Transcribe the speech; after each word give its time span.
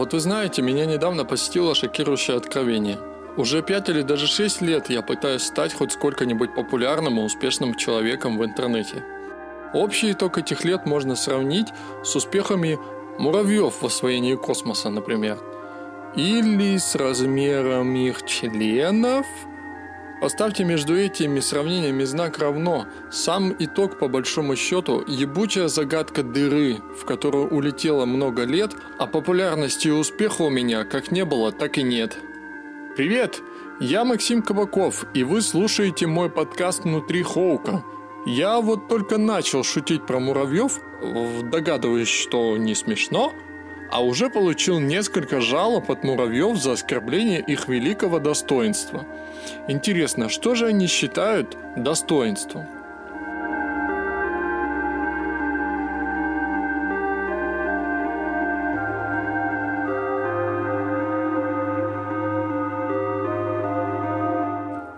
Вот 0.00 0.14
вы 0.14 0.20
знаете, 0.20 0.62
меня 0.62 0.86
недавно 0.86 1.26
посетило 1.26 1.74
шокирующее 1.74 2.34
откровение. 2.34 2.98
Уже 3.36 3.62
5 3.62 3.90
или 3.90 4.00
даже 4.00 4.26
6 4.26 4.62
лет 4.62 4.88
я 4.88 5.02
пытаюсь 5.02 5.42
стать 5.42 5.74
хоть 5.74 5.92
сколько-нибудь 5.92 6.54
популярным 6.54 7.20
и 7.20 7.22
успешным 7.22 7.74
человеком 7.74 8.38
в 8.38 8.44
интернете. 8.46 9.04
Общий 9.74 10.12
итог 10.12 10.38
этих 10.38 10.64
лет 10.64 10.86
можно 10.86 11.16
сравнить 11.16 11.68
с 12.02 12.16
успехами 12.16 12.78
муравьев 13.18 13.82
в 13.82 13.84
освоении 13.84 14.36
космоса, 14.36 14.88
например. 14.88 15.38
Или 16.16 16.78
с 16.78 16.94
размером 16.94 17.94
их 17.94 18.24
членов– 18.24 19.26
Поставьте 20.20 20.64
между 20.64 20.94
этими 20.94 21.40
сравнениями 21.40 22.04
знак 22.04 22.38
равно. 22.38 22.86
Сам 23.10 23.54
итог 23.58 23.98
по 23.98 24.06
большому 24.06 24.54
счету– 24.54 25.02
ебучая 25.06 25.68
загадка 25.68 26.22
дыры, 26.22 26.76
в 26.94 27.06
которую 27.06 27.48
улетело 27.48 28.04
много 28.04 28.44
лет, 28.44 28.72
а 28.98 29.06
популярности 29.06 29.88
и 29.88 29.92
успеха 29.92 30.42
у 30.42 30.50
меня 30.50 30.84
как 30.84 31.10
не 31.10 31.24
было, 31.24 31.52
так 31.52 31.78
и 31.78 31.82
нет. 31.82 32.18
Привет! 32.96 33.40
Я 33.80 34.04
Максим 34.04 34.42
Кабаков, 34.42 35.06
и 35.14 35.24
вы 35.24 35.40
слушаете 35.40 36.06
мой 36.06 36.28
подкаст 36.28 36.84
«Внутри 36.84 37.22
Хоука». 37.22 37.82
Я 38.26 38.60
вот 38.60 38.88
только 38.88 39.16
начал 39.16 39.64
шутить 39.64 40.04
про 40.04 40.20
муравьев, 40.20 40.80
догадываюсь, 41.50 42.08
что 42.08 42.58
не 42.58 42.74
смешно– 42.74 43.32
а 43.90 44.02
уже 44.02 44.30
получил 44.30 44.78
несколько 44.78 45.40
жалоб 45.40 45.90
от 45.90 46.04
муравьев 46.04 46.56
за 46.56 46.72
оскорбление 46.72 47.40
их 47.40 47.68
великого 47.68 48.18
достоинства. 48.20 49.04
Интересно, 49.68 50.28
что 50.28 50.54
же 50.54 50.66
они 50.66 50.86
считают 50.86 51.56
достоинством? 51.76 52.66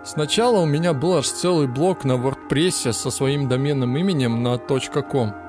Сначала 0.05 0.59
у 0.59 0.65
меня 0.65 0.93
был 0.93 1.17
аж 1.17 1.27
целый 1.27 1.67
блог 1.67 2.03
на 2.03 2.13
WordPress 2.13 2.93
со 2.93 3.09
своим 3.09 3.47
доменным 3.47 3.97
именем 3.97 4.43
на 4.43 4.59
.com. 4.59 5.42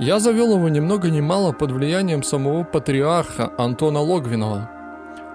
Я 0.00 0.18
завел 0.18 0.54
его 0.54 0.70
ни 0.70 0.80
много 0.80 1.10
ни 1.10 1.20
мало 1.20 1.52
под 1.52 1.72
влиянием 1.72 2.22
самого 2.22 2.64
патриарха 2.64 3.52
Антона 3.58 4.00
Логвинова. 4.00 4.70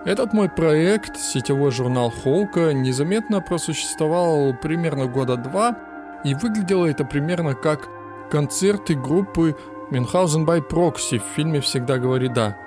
Этот 0.06 0.34
мой 0.34 0.50
проект, 0.50 1.18
сетевой 1.20 1.70
журнал 1.70 2.10
Холка, 2.10 2.74
незаметно 2.74 3.42
просуществовал 3.42 4.56
примерно 4.60 5.06
года 5.06 5.38
два, 5.38 5.78
и 6.24 6.34
выглядело 6.34 6.88
это 6.88 7.06
примерно 7.06 7.54
как 7.54 7.90
концерты 8.32 8.96
группы 8.96 9.56
Мюнхгаузен 9.92 10.48
by 10.48 10.68
Proxy 10.68 11.20
в 11.20 11.36
фильме 11.36 11.62
«Всегда 11.62 12.00
говори 12.00 12.28
да». 12.28 12.58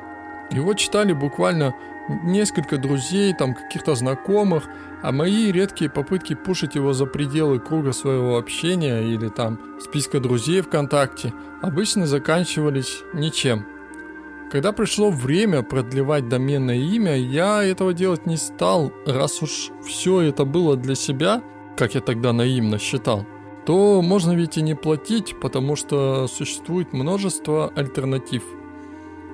Его 0.52 0.74
читали 0.74 1.12
буквально 1.12 1.74
несколько 2.08 2.78
друзей, 2.78 3.34
там 3.34 3.54
каких-то 3.54 3.94
знакомых, 3.94 4.64
а 5.02 5.12
мои 5.12 5.52
редкие 5.52 5.90
попытки 5.90 6.34
пушить 6.34 6.74
его 6.74 6.92
за 6.92 7.06
пределы 7.06 7.60
круга 7.60 7.92
своего 7.92 8.36
общения 8.36 9.02
или 9.02 9.28
там 9.28 9.60
списка 9.80 10.20
друзей 10.20 10.60
ВКонтакте 10.60 11.32
обычно 11.62 12.06
заканчивались 12.06 13.02
ничем. 13.12 13.66
Когда 14.50 14.72
пришло 14.72 15.10
время 15.10 15.62
продлевать 15.62 16.28
доменное 16.28 16.76
имя, 16.76 17.16
я 17.16 17.62
этого 17.62 17.92
делать 17.92 18.24
не 18.26 18.38
стал, 18.38 18.92
раз 19.06 19.42
уж 19.42 19.70
все 19.86 20.22
это 20.22 20.44
было 20.44 20.76
для 20.76 20.94
себя, 20.94 21.42
как 21.76 21.94
я 21.94 22.00
тогда 22.00 22.32
наивно 22.32 22.78
считал, 22.78 23.26
то 23.66 24.00
можно 24.00 24.32
ведь 24.32 24.56
и 24.56 24.62
не 24.62 24.74
платить, 24.74 25.38
потому 25.38 25.76
что 25.76 26.26
существует 26.28 26.94
множество 26.94 27.70
альтернатив. 27.76 28.42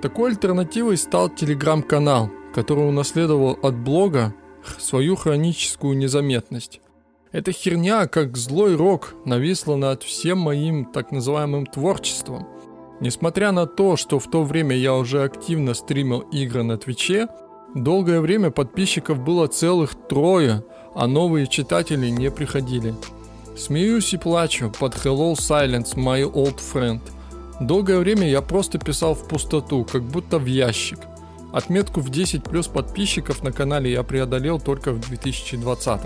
Такой 0.03 0.33
альтернативой 0.33 0.97
стал 0.97 1.31
телеграм-канал– 1.31 2.31
который 2.55 2.89
унаследовал 2.89 3.59
от 3.63 3.75
блога 3.75 4.33
свою 4.79 5.17
хроническую 5.17 5.97
незаметность. 5.97 6.81
Эта 7.33 7.51
херня, 7.51 8.07
как 8.07 8.37
злой 8.37 8.77
рок, 8.77 9.15
нависла 9.25 9.75
над 9.75 10.05
всем 10.05 10.39
моим 10.39 10.85
так 10.85 11.11
называемым 11.11 11.67
творчеством. 11.67 12.47
Несмотря 13.01 13.51
на 13.51 13.67
то, 13.67 13.97
что 13.97 14.21
в 14.21 14.31
то 14.31 14.45
время 14.45 14.77
я 14.77 14.95
уже 14.95 15.25
активно 15.25 15.75
стримил 15.75 16.21
игры 16.21 16.63
на 16.63 16.79
Твиче, 16.79 17.27
долгое 17.75 18.21
время 18.21 18.53
подписчиков 18.53 19.19
было 19.19 19.49
целых 19.49 19.97
трое, 20.09 20.65
а 20.95 21.09
новые 21.09 21.49
читатели 21.49 22.09
не 22.09 22.31
приходили. 22.31 22.95
Смеюсь 23.57 24.15
и 24.15 24.17
плачу 24.17 24.73
под 24.79 24.95
Hello 24.95 25.33
Silence, 25.33 25.97
my 25.97 26.23
old 26.23 26.61
friend. 26.61 27.01
Долгое 27.61 27.99
время 27.99 28.29
я 28.29 28.41
просто 28.41 28.79
писал 28.79 29.15
в 29.15 29.27
пустоту, 29.27 29.85
как 29.85 30.05
будто 30.05 30.39
в 30.39 30.47
ящик– 30.47 31.01
Отметку 31.55 32.01
в 32.01 32.11
10 32.11 32.43
плюс 32.43 32.67
подписчиков 32.67 33.45
на 33.45 33.53
канале 33.53 33.93
я 33.93 34.03
преодолел 34.03 34.59
только 34.59 34.91
в 34.91 34.99
2020. 34.99 36.01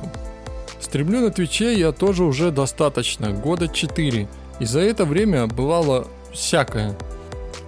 Стремлю 0.79 1.23
на 1.23 1.31
Твиче 1.31 1.73
я 1.73 1.93
тоже 1.93 2.25
уже 2.25 2.51
достаточно, 2.51 3.33
года 3.33 3.67
4. 3.67 4.29
И 4.61 4.65
за 4.67 4.81
это 4.81 5.07
время 5.07 5.47
бывало 5.47 6.07
всякое. 6.35 6.95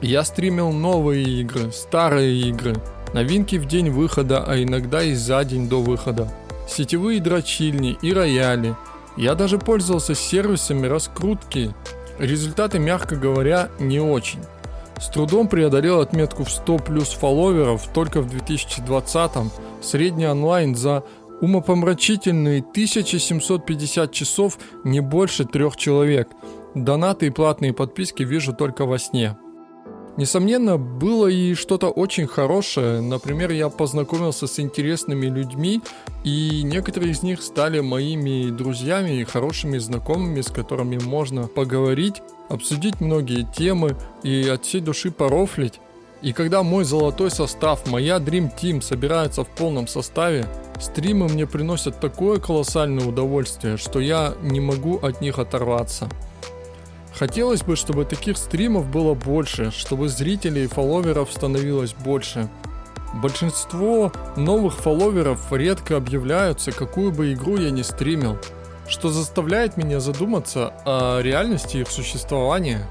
Я 0.02 0.24
стримил 0.24 0.72
новые 0.72 1.24
игры, 1.24 1.72
старые 1.72 2.38
игры, 2.50 2.76
новинки 3.14 3.56
в 3.56 3.66
день 3.66 3.88
выхода, 3.88 4.44
а 4.46 4.62
иногда 4.62 5.02
и 5.02 5.14
за 5.14 5.42
день 5.44 5.66
до 5.66 5.80
выхода, 5.80 6.30
сетевые 6.68 7.18
дрочильни 7.18 7.96
и 8.02 8.12
рояли. 8.12 8.76
Я 9.16 9.34
даже 9.34 9.56
пользовался 9.56 10.14
сервисами 10.14 10.86
раскрутки. 10.86 11.74
Результаты, 12.18 12.78
мягко 12.78 13.16
говоря, 13.16 13.70
не 13.78 14.00
очень. 14.00 14.40
С 15.00 15.08
трудом 15.08 15.48
преодолел 15.48 16.00
отметку 16.00 16.44
в 16.44 16.50
100 16.50 16.78
плюс 16.78 17.08
фолловеров 17.08 17.88
только 17.94 18.20
в 18.20 18.30
2020-м. 18.32 19.50
Средний 19.80 20.26
онлайн 20.26 20.74
за 20.74 21.04
умопомрачительные 21.40 22.60
1750 22.60 24.12
часов 24.12 24.58
не 24.84 25.00
больше 25.00 25.46
трех 25.46 25.76
человек. 25.76 26.28
Донаты 26.74 27.26
и 27.26 27.30
платные 27.30 27.72
подписки 27.72 28.22
вижу 28.22 28.54
только 28.54 28.84
во 28.84 28.98
сне. 28.98 29.36
Несомненно, 30.16 30.76
было 30.76 31.28
и 31.28 31.54
что-то 31.54 31.88
очень 31.88 32.26
хорошее. 32.26 33.00
Например, 33.00 33.50
я 33.52 33.68
познакомился 33.68 34.46
с 34.46 34.58
интересными 34.58 35.26
людьми, 35.26 35.80
и 36.24 36.62
некоторые 36.62 37.12
из 37.12 37.22
них 37.22 37.42
стали 37.42 37.80
моими 37.80 38.50
друзьями 38.50 39.20
и 39.20 39.24
хорошими 39.24 39.78
знакомыми, 39.78 40.40
с 40.40 40.48
которыми 40.48 40.98
можно 40.98 41.46
поговорить, 41.46 42.22
обсудить 42.48 43.00
многие 43.00 43.46
темы 43.56 43.96
и 44.22 44.46
от 44.48 44.64
всей 44.64 44.80
души 44.80 45.10
порофлить. 45.10 45.80
И 46.22 46.34
когда 46.34 46.62
мой 46.62 46.84
золотой 46.84 47.30
состав, 47.30 47.86
моя 47.90 48.18
Dream 48.18 48.50
Team 48.54 48.82
собирается 48.82 49.44
в 49.44 49.48
полном 49.48 49.86
составе, 49.86 50.46
стримы 50.78 51.28
мне 51.28 51.46
приносят 51.46 51.98
такое 51.98 52.38
колоссальное 52.38 53.06
удовольствие, 53.06 53.78
что 53.78 54.00
я 54.00 54.34
не 54.42 54.60
могу 54.60 54.98
от 54.98 55.22
них 55.22 55.38
оторваться. 55.38 56.10
Хотелось 57.14 57.62
бы, 57.62 57.76
чтобы 57.76 58.04
таких 58.04 58.36
стримов 58.36 58.86
было 58.86 59.14
больше, 59.14 59.70
чтобы 59.70 60.08
зрителей 60.08 60.64
и 60.64 60.68
фолловеров 60.68 61.32
становилось 61.32 61.92
больше. 61.92 62.48
Большинство 63.14 64.12
новых 64.36 64.74
фолловеров 64.74 65.52
редко 65.52 65.96
объявляются, 65.96 66.72
какую 66.72 67.10
бы 67.10 67.32
игру 67.32 67.56
я 67.56 67.70
ни 67.70 67.82
стримил, 67.82 68.38
что 68.88 69.10
заставляет 69.10 69.76
меня 69.76 70.00
задуматься 70.00 70.72
о 70.84 71.20
реальности 71.20 71.78
их 71.78 71.90
существования. 71.90 72.86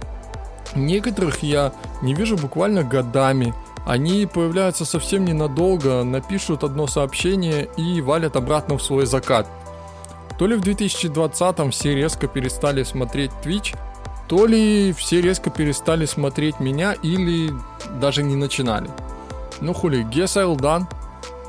Некоторых 0.76 1.42
я 1.42 1.74
не 2.02 2.14
вижу 2.14 2.38
буквально 2.38 2.84
годами, 2.84 3.54
они 3.86 4.28
появляются 4.28 4.86
совсем 4.86 5.26
ненадолго, 5.26 6.04
напишут 6.04 6.64
одно 6.64 6.86
сообщение 6.86 7.68
и 7.76 8.02
валят 8.02 8.36
обратно 8.36 8.78
в 8.78 8.84
свой 8.84 9.08
закат. 9.08 9.48
То 10.38 10.46
ли 10.46 10.56
в 10.56 10.62
2020 10.62 11.74
все 11.74 11.96
резко 11.96 12.28
перестали 12.28 12.84
смотреть 12.84 13.32
Twitch, 13.44 13.76
то 14.30 14.46
ли 14.46 14.94
все 14.94 15.22
резко 15.22 15.50
перестали 15.50 16.06
смотреть 16.06 16.60
меня 16.60 16.94
или 16.94 17.52
даже 18.00 18.22
не 18.22 18.36
начинали. 18.36 18.90
Ну 19.60 19.74
хули, 19.74 20.06
guess 20.06 20.38
I'll 20.38 20.56
done. 20.56 20.84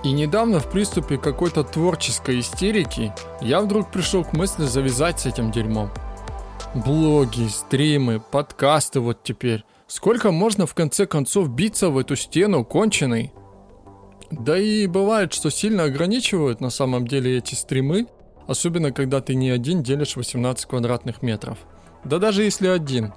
И 0.03 0.13
недавно 0.13 0.61
в 0.61 0.71
приступе 0.71 1.19
какой-то 1.19 1.63
творческой 1.63 2.41
истерики 2.41 3.13
я 3.43 3.61
вдруг 3.61 3.91
пришел 3.91 4.25
к 4.25 4.33
мысли 4.33 4.65
завязать 4.65 5.21
с 5.21 5.27
этим 5.27 5.51
дерьмом. 5.51 5.91
Блоги, 6.75 7.49
стримы, 7.49 8.19
подкасты 8.19 9.01
вот 9.01 9.23
теперь. 9.23 9.63
Сколько 9.87 10.31
можно 10.31 10.67
в 10.67 10.73
конце 10.73 11.05
концов 11.05 11.51
биться 11.51 11.91
в 11.91 11.99
эту 11.99 12.17
стену 12.17 12.65
конченый? 12.65 13.35
Да 14.31 14.57
и 14.57 14.87
бывает, 14.87 15.35
что 15.35 15.51
сильно 15.51 15.83
ограничивают 15.83 16.63
на 16.63 16.71
самом 16.71 17.07
деле 17.07 17.37
эти 17.37 17.55
стримы, 17.55 18.07
особенно 18.47 18.91
когда 18.91 19.21
ты 19.21 19.35
не 19.35 19.51
один 19.51 19.83
делишь 19.83 20.17
18 20.17 20.65
квадратных 20.65 21.21
метров. 21.21 21.59
Да 22.05 22.19
даже 22.19 22.43
если 22.45 22.69
один. 22.69 23.13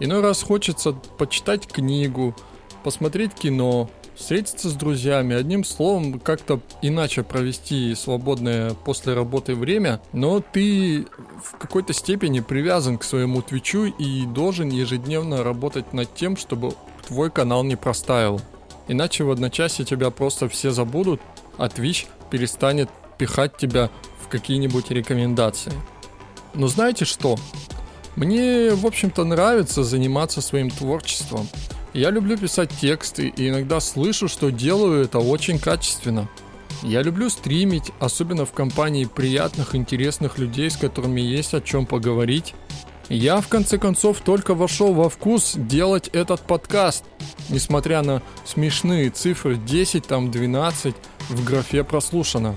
Иной 0.00 0.20
раз 0.20 0.42
хочется 0.42 0.92
почитать 0.92 1.66
книгу, 1.66 2.34
посмотреть 2.82 3.34
кино, 3.34 3.88
встретиться 4.14 4.68
с 4.68 4.74
друзьями, 4.74 5.34
одним 5.34 5.64
словом, 5.64 6.20
как-то 6.20 6.60
иначе 6.82 7.22
провести 7.22 7.94
свободное 7.94 8.74
после 8.74 9.14
работы 9.14 9.54
время, 9.54 10.00
но 10.12 10.40
ты 10.40 11.06
в 11.42 11.56
какой-то 11.58 11.92
степени 11.92 12.40
привязан 12.40 12.98
к 12.98 13.04
своему 13.04 13.42
твичу 13.42 13.84
и 13.86 14.26
должен 14.26 14.68
ежедневно 14.68 15.42
работать 15.42 15.92
над 15.92 16.14
тем, 16.14 16.36
чтобы 16.36 16.74
твой 17.06 17.30
канал 17.30 17.64
не 17.64 17.76
простаивал. 17.76 18.40
Иначе 18.86 19.24
в 19.24 19.30
одночасье 19.30 19.84
тебя 19.84 20.10
просто 20.10 20.48
все 20.48 20.70
забудут, 20.70 21.20
а 21.56 21.68
Twitch 21.68 22.06
перестанет 22.30 22.90
пихать 23.18 23.56
тебя 23.56 23.90
в 24.22 24.28
какие-нибудь 24.28 24.90
рекомендации. 24.90 25.72
Но 26.54 26.68
знаете 26.68 27.04
что? 27.04 27.36
Мне, 28.16 28.70
в 28.74 28.86
общем-то, 28.86 29.24
нравится 29.24 29.82
заниматься 29.82 30.40
своим 30.40 30.70
творчеством. 30.70 31.48
Я 31.92 32.10
люблю 32.10 32.36
писать 32.38 32.70
тексты 32.70 33.28
и 33.28 33.48
иногда 33.48 33.80
слышу, 33.80 34.28
что 34.28 34.50
делаю 34.50 35.04
это 35.04 35.18
очень 35.18 35.58
качественно. 35.58 36.28
Я 36.82 37.02
люблю 37.02 37.28
стримить, 37.30 37.92
особенно 37.98 38.44
в 38.44 38.52
компании 38.52 39.04
приятных, 39.04 39.74
интересных 39.74 40.38
людей, 40.38 40.70
с 40.70 40.76
которыми 40.76 41.20
есть 41.20 41.54
о 41.54 41.60
чем 41.60 41.86
поговорить. 41.86 42.54
Я, 43.08 43.40
в 43.40 43.48
конце 43.48 43.78
концов, 43.78 44.20
только 44.20 44.54
вошел 44.54 44.92
во 44.94 45.08
вкус 45.08 45.54
делать 45.56 46.08
этот 46.08 46.40
подкаст, 46.40 47.04
несмотря 47.48 48.02
на 48.02 48.22
смешные 48.44 49.10
цифры 49.10 49.56
10, 49.56 50.06
там 50.06 50.30
12 50.30 50.94
в 51.28 51.44
графе 51.44 51.84
прослушано. 51.84 52.56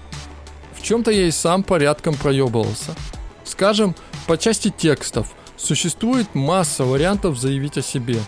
В 0.74 0.84
чем-то 0.84 1.12
я 1.12 1.28
и 1.28 1.32
сам 1.32 1.64
порядком 1.64 2.16
проебывался. 2.16 2.96
Скажем, 3.44 3.96
по 4.26 4.38
части 4.38 4.70
текстов 4.70 5.34
существует 5.58 6.34
масса 6.36 6.86
вариантов 6.86 7.38
заявить 7.38 7.78
о 7.78 7.82
себе. 7.82 8.20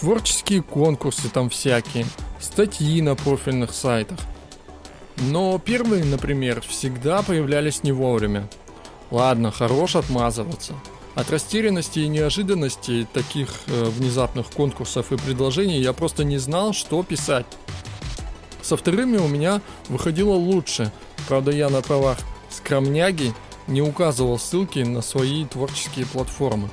Творческие 0.00 0.62
конкурсы 0.62 1.28
там 1.28 1.50
всякие, 1.50 2.06
статьи 2.40 3.02
на 3.02 3.14
профильных 3.14 3.72
сайтах. 3.72 4.18
Но 5.18 5.58
первые, 5.58 6.04
например, 6.04 6.62
всегда 6.62 7.22
появлялись 7.22 7.82
не 7.82 7.92
вовремя. 7.92 8.48
Ладно, 9.10 9.50
хорош 9.50 9.96
отмазываться– 9.96 10.74
от 11.14 11.30
растерянности 11.30 12.00
и 12.00 12.08
неожиданности 12.08 13.06
таких 13.12 13.48
э, 13.66 13.84
внезапных 13.84 14.46
конкурсов 14.46 15.12
и 15.12 15.18
предложений 15.18 15.80
я 15.80 15.92
просто 15.92 16.24
не 16.24 16.38
знал, 16.38 16.72
что 16.72 17.02
писать. 17.02 17.46
Со 18.62 18.76
вторыми 18.76 19.18
у 19.18 19.28
меня 19.28 19.60
выходило 19.88 20.32
лучше, 20.32 20.90
правда 21.28 21.50
я 21.50 21.68
на 21.68 21.82
правах 21.82 22.18
скромняги 22.50 23.34
не 23.72 23.82
указывал 23.82 24.38
ссылки 24.38 24.80
на 24.80 25.02
свои 25.02 25.44
творческие 25.46 26.06
платформы. 26.06 26.68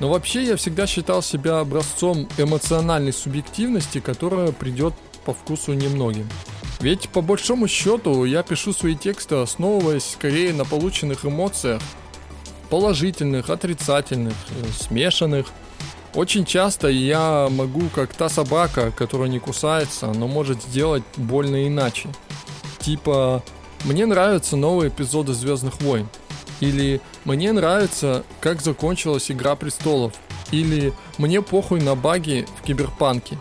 Но 0.00 0.08
вообще 0.08 0.44
я 0.44 0.56
всегда 0.56 0.86
считал 0.86 1.22
себя 1.22 1.60
образцом 1.60 2.28
эмоциональной 2.36 3.12
субъективности, 3.12 4.00
которая 4.00 4.52
придет 4.52 4.94
по 5.24 5.32
вкусу 5.32 5.72
немногим. 5.72 6.28
Ведь 6.80 7.08
по 7.08 7.22
большому 7.22 7.68
счету 7.68 8.24
я 8.24 8.42
пишу 8.42 8.72
свои 8.72 8.96
тексты, 8.96 9.36
основываясь 9.36 10.04
скорее 10.04 10.52
на 10.52 10.64
полученных 10.64 11.24
эмоциях, 11.24 11.80
положительных, 12.68 13.48
отрицательных, 13.48 14.34
э, 14.50 14.64
смешанных. 14.76 15.46
Очень 16.14 16.44
часто 16.44 16.88
я 16.88 17.48
могу, 17.50 17.88
как 17.94 18.12
та 18.12 18.28
собака, 18.28 18.90
которая 18.90 19.28
не 19.28 19.38
кусается, 19.38 20.12
но 20.12 20.26
может 20.26 20.62
сделать 20.62 21.04
больно 21.16 21.66
иначе. 21.66 22.08
Типа, 22.80 23.42
мне 23.84 24.06
нравятся 24.06 24.56
новые 24.56 24.88
эпизоды 24.88 25.32
Звездных 25.34 25.80
войн. 25.80 26.08
Или 26.64 27.00
мне 27.24 27.52
нравится, 27.52 28.24
как 28.40 28.62
закончилась 28.62 29.30
Игра 29.30 29.54
престолов. 29.54 30.14
Или 30.50 30.92
мне 31.18 31.42
похуй 31.42 31.80
на 31.80 31.94
баги 31.94 32.46
в 32.58 32.62
киберпанке. 32.62 33.38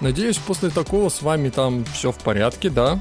Надеюсь, 0.00 0.38
после 0.38 0.70
такого 0.70 1.08
с 1.08 1.20
вами 1.20 1.50
там 1.50 1.84
все 1.84 2.12
в 2.12 2.18
порядке, 2.18 2.70
да? 2.70 3.00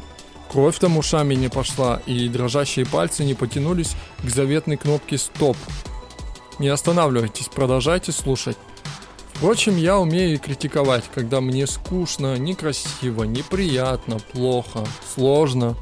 Кровь 0.51 0.80
там 0.80 0.98
ушами 0.98 1.36
не 1.36 1.50
пошла, 1.50 2.01
и 2.07 2.27
дрожащие 2.27 2.86
пальцы 2.86 3.24
не 3.24 3.36
потянулись 3.36 3.95
к 4.24 4.30
заветной 4.30 4.77
кнопке 4.77 5.18
«Стоп». 5.18 5.56
Не 6.57 6.69
останавливайтесь, 6.69 7.48
продолжайте 7.48 8.12
слушать. 8.12 8.57
Впрочем, 9.33 9.77
я 9.77 10.00
умею 10.00 10.33
и 10.33 10.38
критиковать, 10.38 11.06
когда 11.13 11.39
мне 11.39 11.68
скучно, 11.68 12.38
некрасиво, 12.38 13.24
неприятно, 13.24 14.18
плохо, 14.33 14.86
сложно. 15.13 15.77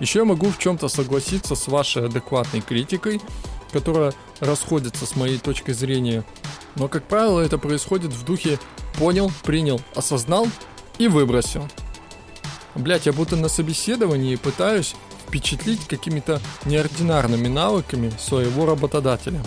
Еще 0.00 0.20
я 0.20 0.24
могу 0.24 0.50
в 0.50 0.58
чем-то 0.58 0.88
согласиться 0.88 1.54
с 1.54 1.66
вашей 1.66 2.06
адекватной 2.06 2.60
критикой, 2.60 3.20
которая 3.72 4.14
расходится 4.40 5.06
с 5.06 5.16
моей 5.16 5.38
точкой 5.38 5.72
зрения. 5.72 6.24
Но, 6.76 6.88
как 6.88 7.04
правило, 7.04 7.40
это 7.40 7.58
происходит 7.58 8.12
в 8.12 8.24
духе 8.24 8.58
«понял, 8.98 9.32
принял, 9.42 9.80
осознал 9.94 10.46
и 10.98 11.08
выбросил». 11.08 11.68
Блять, 12.74 13.06
я 13.06 13.12
будто 13.12 13.34
на 13.34 13.48
собеседовании 13.48 14.36
пытаюсь 14.36 14.94
впечатлить 15.26 15.86
какими-то 15.86 16.40
неординарными 16.64 17.48
навыками 17.48 18.12
своего 18.18 18.66
работодателя. 18.66 19.42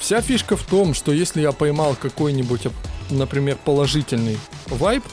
Вся 0.00 0.20
фишка 0.20 0.56
в 0.56 0.62
том, 0.64 0.94
что 0.94 1.12
если 1.12 1.40
я 1.40 1.52
поймал 1.52 1.94
какой-нибудь, 1.94 2.68
например, 3.10 3.56
положительный 3.64 4.38
вайб, 4.66 5.04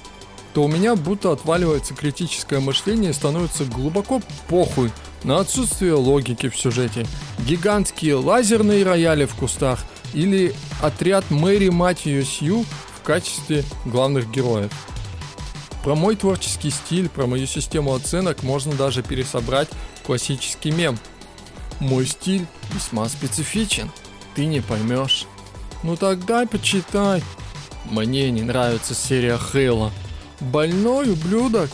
то 0.55 0.63
у 0.63 0.69
меня 0.69 0.95
будто 0.95 1.33
отваливается 1.33 1.93
критическое 1.93 2.61
мышление 2.61 3.11
и 3.11 3.13
становится 3.13 3.65
глубоко 3.65 4.21
похуй 4.47 4.89
на 5.25 5.39
отсутствие 5.39 5.95
логики 5.95 6.47
в 6.47 6.55
сюжете, 6.55 7.05
гигантские 7.39 8.15
лазерные 8.15 8.85
рояли 8.85 9.25
в 9.25 9.35
кустах 9.35 9.83
или 10.13 10.55
отряд 10.81 11.29
Мэри 11.29 11.67
мать 11.67 12.03
Сью 12.03 12.63
в 12.97 13.01
качестве 13.03 13.65
главных 13.83 14.31
героев. 14.31 14.71
Про 15.83 15.95
мой 15.95 16.15
творческий 16.15 16.69
стиль, 16.69 17.09
про 17.09 17.27
мою 17.27 17.47
систему 17.47 17.93
оценок 17.93 18.41
можно 18.41 18.73
даже 18.75 19.03
пересобрать 19.03 19.67
классический 20.05 20.71
мем. 20.71 20.97
Мой 21.81 22.07
стиль 22.07 22.45
весьма 22.71 23.09
специфичен, 23.09 23.91
ты 24.35 24.45
не 24.45 24.61
поймешь. 24.61 25.25
Ну 25.83 25.97
тогда 25.97 26.45
почитай. 26.45 27.21
Мне 27.91 28.31
не 28.31 28.41
нравится 28.41 28.95
серия 28.95 29.37
Хейла. 29.37 29.91
Больной 30.39 31.11
ублюдок. 31.11 31.69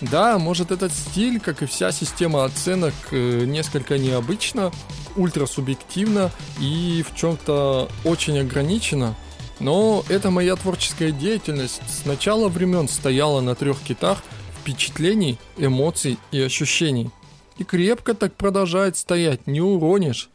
Да, 0.00 0.38
может 0.38 0.70
этот 0.70 0.92
стиль, 0.92 1.40
как 1.40 1.62
и 1.62 1.66
вся 1.66 1.92
система 1.92 2.44
оценок, 2.44 2.94
э, 3.10 3.44
несколько 3.44 3.98
необычно, 3.98 4.72
ультрасубъективно 5.16 6.30
и 6.58 7.04
в 7.06 7.14
чем-то 7.14 7.88
очень 8.04 8.38
ограничено– 8.38 9.14
но 9.60 10.02
эта 10.08 10.30
моя 10.30 10.56
творческая 10.56 11.12
деятельность 11.12 11.82
с 11.86 12.06
начала 12.06 12.48
времен 12.48 12.88
стояла 12.88 13.42
на 13.42 13.54
трех 13.54 13.78
китах 13.80 14.22
впечатлений, 14.60 15.38
эмоций 15.58 16.18
и 16.32 16.40
ощущений. 16.40 17.10
И 17.58 17.64
крепко 17.64 18.14
так 18.14 18.34
продолжает 18.34 18.96
стоять, 18.96 19.46
не 19.46 19.60
уронишь. 19.60 20.30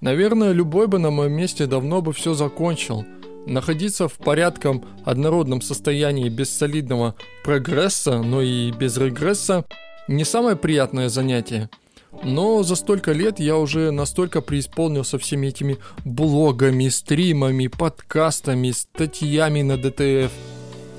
Наверное, 0.00 0.52
любой 0.52 0.86
бы 0.86 1.00
на 1.00 1.10
моем 1.10 1.32
месте 1.32 1.66
давно 1.66 2.00
бы 2.00 2.12
все 2.12 2.34
закончил. 2.34 3.04
Находиться 3.46 4.08
в 4.08 4.14
порядком 4.14 4.84
однородном 5.04 5.62
состоянии 5.62 6.28
без 6.28 6.50
солидного 6.50 7.14
прогресса, 7.44 8.20
но 8.20 8.42
и 8.42 8.70
без 8.72 8.96
регресса 8.98 9.64
не 10.08 10.24
самое 10.24 10.56
приятное 10.56 11.08
занятие– 11.08 11.70
но 12.22 12.62
за 12.62 12.76
столько 12.76 13.12
лет 13.12 13.40
я 13.40 13.56
уже 13.56 13.90
настолько 13.90 14.40
преисполнился 14.40 15.18
всеми 15.18 15.48
этими 15.48 15.78
блогами, 16.04 16.88
стримами, 16.88 17.66
подкастами, 17.66 18.70
статьями 18.70 19.62
на 19.62 19.76
ДТФ, 19.76 20.32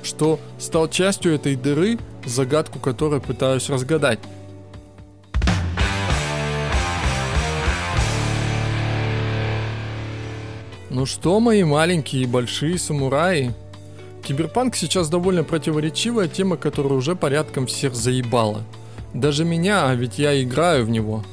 что 0.03 0.39
стал 0.59 0.89
частью 0.89 1.33
этой 1.33 1.55
дыры, 1.55 1.97
загадку 2.25 2.79
которой 2.79 3.19
пытаюсь 3.19 3.69
разгадать. 3.69 4.19
Ну 10.97 11.05
что, 11.05 11.39
мои 11.39 11.63
маленькие 11.63 12.23
и 12.23 12.25
большие 12.25 12.79
самураи? 12.79 13.53
Киберпанк 14.23 14.75
сейчас 14.75 15.09
довольно 15.09 15.43
противоречивая 15.43 16.27
тема, 16.27 16.57
которая 16.57 16.93
уже 16.93 17.15
порядком 17.15 17.67
всех 17.67 17.93
заебала– 17.93 18.63
даже 19.13 19.45
меня, 19.45 19.85
а 19.85 19.93
ведь 19.93 20.17
я 20.17 20.41
играю 20.41 20.87
в 20.87 20.89
него. 20.89 21.23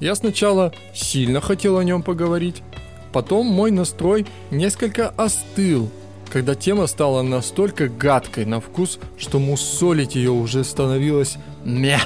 Я 0.00 0.14
сначала 0.14 0.74
сильно 0.94 1.40
хотел 1.40 1.78
о 1.78 1.82
нем 1.82 2.02
поговорить, 2.02 2.62
потом 3.10 3.46
мой 3.46 3.70
настрой 3.70 4.26
несколько 4.50 5.08
остыл, 5.08 5.88
когда 6.30 6.54
тема 6.54 6.86
стала 6.86 7.22
настолько 7.22 7.88
гадкой 7.88 8.44
на 8.44 8.60
вкус, 8.60 8.98
что 9.16 9.38
мусолить 9.38 10.14
ее 10.14 10.30
уже 10.30 10.62
становилось 10.62 11.38
мя 11.64 12.02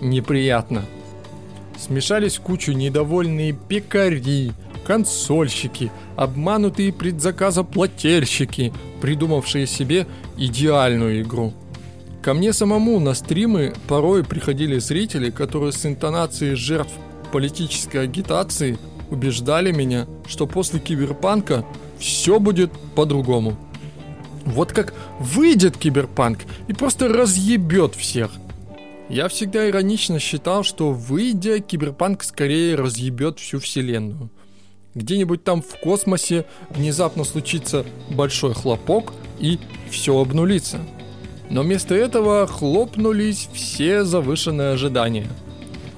неприятно. 0.00 0.86
Смешались 1.78 2.38
кучу 2.38 2.72
недовольные 2.72 3.52
пекари, 3.52 4.54
консольщики, 4.88 5.92
обманутые 6.16 6.92
предзаказоплательщики, 6.92 8.72
придумавшие 9.00 9.68
себе 9.68 10.08
идеальную 10.36 11.22
игру– 11.22 11.52
Ко 12.28 12.34
мне 12.34 12.52
самому 12.52 12.98
на 13.00 13.14
стримы 13.14 13.72
порой 13.86 14.24
приходили 14.24 14.78
зрители, 14.78 15.30
которые 15.30 15.72
с 15.72 15.86
интонацией 15.86 16.56
жертв 16.56 16.92
политической 17.32 18.02
агитации 18.04 18.76
убеждали 19.10 19.72
меня, 19.72 20.06
что 20.26 20.46
после 20.46 20.80
киберпанка 20.80 21.64
все 21.98 22.40
будет 22.40 22.72
по-другому. 22.94 23.56
Вот 24.44 24.72
как 24.72 24.94
выйдет 25.20 25.78
киберпанк 25.78 26.40
и 26.66 26.72
просто 26.72 27.08
разъебет 27.08 27.94
всех. 27.94 28.32
Я 29.08 29.28
всегда 29.28 29.68
иронично 29.68 30.18
считал, 30.18 30.64
что 30.64 30.92
выйдя, 30.92 31.60
киберпанк 31.60 32.24
скорее 32.24 32.74
разъебет 32.74 33.38
всю 33.38 33.58
вселенную. 33.58 34.30
Где-нибудь 34.98 35.44
там 35.44 35.62
в 35.62 35.78
космосе 35.78 36.44
внезапно 36.70 37.22
случится 37.22 37.86
большой 38.10 38.52
хлопок 38.52 39.12
и 39.38 39.60
все 39.90 40.18
обнулится. 40.18 40.80
Но 41.50 41.62
вместо 41.62 41.94
этого 41.94 42.48
хлопнулись 42.48 43.48
все 43.52 44.02
завышенные 44.02 44.72
ожидания. 44.72 45.28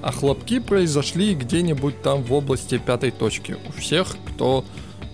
А 0.03 0.11
хлопки 0.11 0.59
произошли 0.59 1.33
где-нибудь 1.33 2.03
там 2.03 2.21
в 2.21 2.31
области 2.31 2.77
пятой 2.77 3.09
точки 3.09 3.57
у 3.67 3.71
всех, 3.71 4.15
кто 4.27 4.63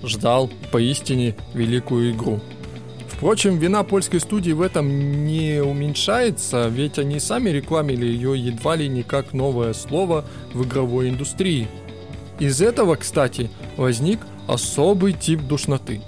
ждал 0.03 0.50
поистине 0.70 1.38
великую 1.53 2.12
игру. 2.12 2.41
Впрочем, 3.08 3.58
вина 3.58 3.84
польской 3.84 4.20
студии 4.20 4.51
в 4.51 4.62
этом 4.62 5.25
не 5.25 5.63
уменьшается, 5.63 6.67
ведь 6.67 7.00
они 7.00 7.22
сами 7.22 7.51
рекламили 7.51 8.06
ее 8.06 8.38
едва 8.38 8.75
ли 8.75 8.89
не 8.89 9.03
как 9.03 9.32
новое 9.32 9.72
слово 9.72 10.25
в 10.53 10.65
игровой 10.65 11.08
индустрии. 11.08 11.70
Из 12.39 12.62
этого, 12.62 12.96
кстати, 12.96 13.50
возник 13.77 14.20
особый 14.48 15.13
тип 15.13 15.41
душноты. 15.41 16.01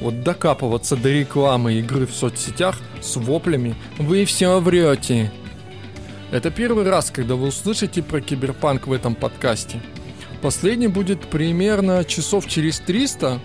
Вот 0.00 0.22
докапываться 0.22 0.96
до 0.96 1.10
рекламы 1.10 1.74
игры 1.74 2.06
в 2.06 2.14
соцсетях 2.14 2.80
с 3.00 3.16
воплями 3.16 3.74
«Вы 3.98 4.24
все 4.24 4.60
врете!» 4.60 5.30
Это 6.32 6.50
первый 6.50 6.88
раз, 6.88 7.10
когда 7.10 7.34
вы 7.34 7.48
услышите 7.48 8.02
про 8.02 8.20
киберпанк 8.20 8.86
в 8.86 8.92
этом 8.92 9.14
подкасте. 9.14 9.82
Последний 10.42 10.88
будет 10.88 11.20
примерно 11.28 12.04
часов 12.04 12.46
через 12.46 12.80
300, 12.80 13.40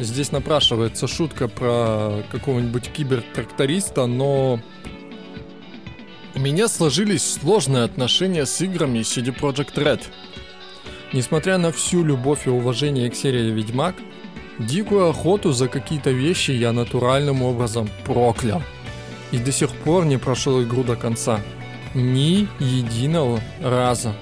Здесь 0.00 0.32
напрашивается 0.32 1.06
шутка 1.06 1.46
про 1.46 2.22
какого-нибудь 2.32 2.90
кибертракториста, 2.90 4.06
но 4.06 4.58
у 6.34 6.38
меня 6.38 6.68
сложились 6.68 7.22
сложные 7.22 7.84
отношения 7.84 8.46
с 8.46 8.62
играми 8.62 9.00
CD 9.00 9.26
Projekt 9.38 9.74
Red. 9.74 10.00
Несмотря 11.12 11.58
на 11.58 11.72
всю 11.72 12.04
любовь 12.04 12.46
и 12.46 12.50
уважение 12.50 13.10
к 13.10 13.16
серии 13.16 13.50
Ведьмак, 13.50 13.96
дикую 14.58 15.08
охоту 15.08 15.52
за 15.52 15.66
какие-то 15.66 16.10
вещи 16.10 16.52
я 16.52 16.72
натуральным 16.72 17.42
образом 17.42 17.88
проклял. 18.04 18.62
И 19.32 19.38
до 19.38 19.50
сих 19.50 19.70
пор 19.70 20.04
не 20.04 20.18
прошел 20.18 20.62
игру 20.62 20.84
до 20.84 20.94
конца. 20.94 21.40
Ни 21.94 22.46
единого 22.60 23.40
раза. 23.60 24.14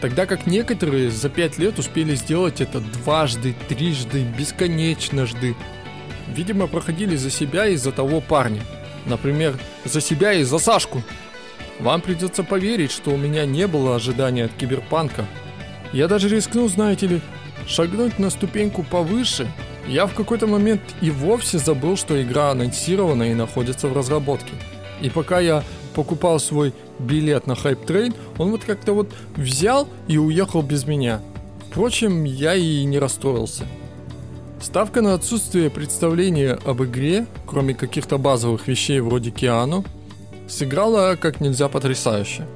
Тогда 0.00 0.24
как 0.24 0.46
некоторые 0.46 1.10
за 1.10 1.28
пять 1.28 1.58
лет 1.58 1.78
успели 1.78 2.14
сделать 2.14 2.62
это 2.62 2.80
дважды, 2.80 3.54
трижды, 3.68 4.22
бесконечножды. 4.22 5.54
Видимо, 6.34 6.66
проходили 6.66 7.16
за 7.16 7.30
себя 7.30 7.66
и 7.66 7.76
за 7.76 7.92
того 7.92 8.22
парня. 8.22 8.62
Например, 9.04 9.58
за 9.84 10.00
себя 10.00 10.32
и 10.32 10.44
за 10.44 10.58
Сашку. 10.58 11.02
Вам 11.80 12.00
придется 12.00 12.42
поверить, 12.42 12.90
что 12.90 13.10
у 13.10 13.16
меня 13.18 13.44
не 13.44 13.66
было 13.66 13.96
ожидания 13.96 14.44
от 14.44 14.52
киберпанка. 14.54 15.26
Я 15.94 16.08
даже 16.08 16.28
рискнул, 16.28 16.68
знаете 16.68 17.06
ли, 17.06 17.20
шагнуть 17.68 18.18
на 18.18 18.28
ступеньку 18.28 18.82
повыше. 18.82 19.48
Я 19.86 20.06
в 20.06 20.14
какой-то 20.14 20.48
момент 20.48 20.80
и 21.00 21.08
вовсе 21.08 21.58
забыл, 21.58 21.96
что 21.96 22.20
игра 22.20 22.50
анонсирована 22.50 23.30
и 23.30 23.34
находится 23.34 23.86
в 23.86 23.96
разработке. 23.96 24.54
И 25.00 25.08
пока 25.08 25.38
я 25.38 25.62
покупал 25.94 26.40
свой 26.40 26.74
билет 26.98 27.46
на 27.46 27.54
хайп 27.54 27.86
трейн, 27.86 28.12
он 28.38 28.50
вот 28.50 28.64
как-то 28.64 28.92
вот 28.92 29.14
взял 29.36 29.88
и 30.08 30.18
уехал 30.18 30.62
без 30.62 30.84
меня. 30.84 31.20
Впрочем, 31.70 32.24
я 32.24 32.56
и 32.56 32.84
не 32.84 32.98
расстроился. 32.98 33.64
Ставка 34.60 35.00
на 35.00 35.14
отсутствие 35.14 35.70
представления 35.70 36.58
об 36.64 36.82
игре, 36.82 37.26
кроме 37.46 37.72
каких-то 37.72 38.18
базовых 38.18 38.66
вещей 38.66 38.98
вроде 38.98 39.30
Киану, 39.30 39.84
сыграла 40.48 41.14
как 41.14 41.40
нельзя 41.40 41.68
потрясающе. 41.68 42.48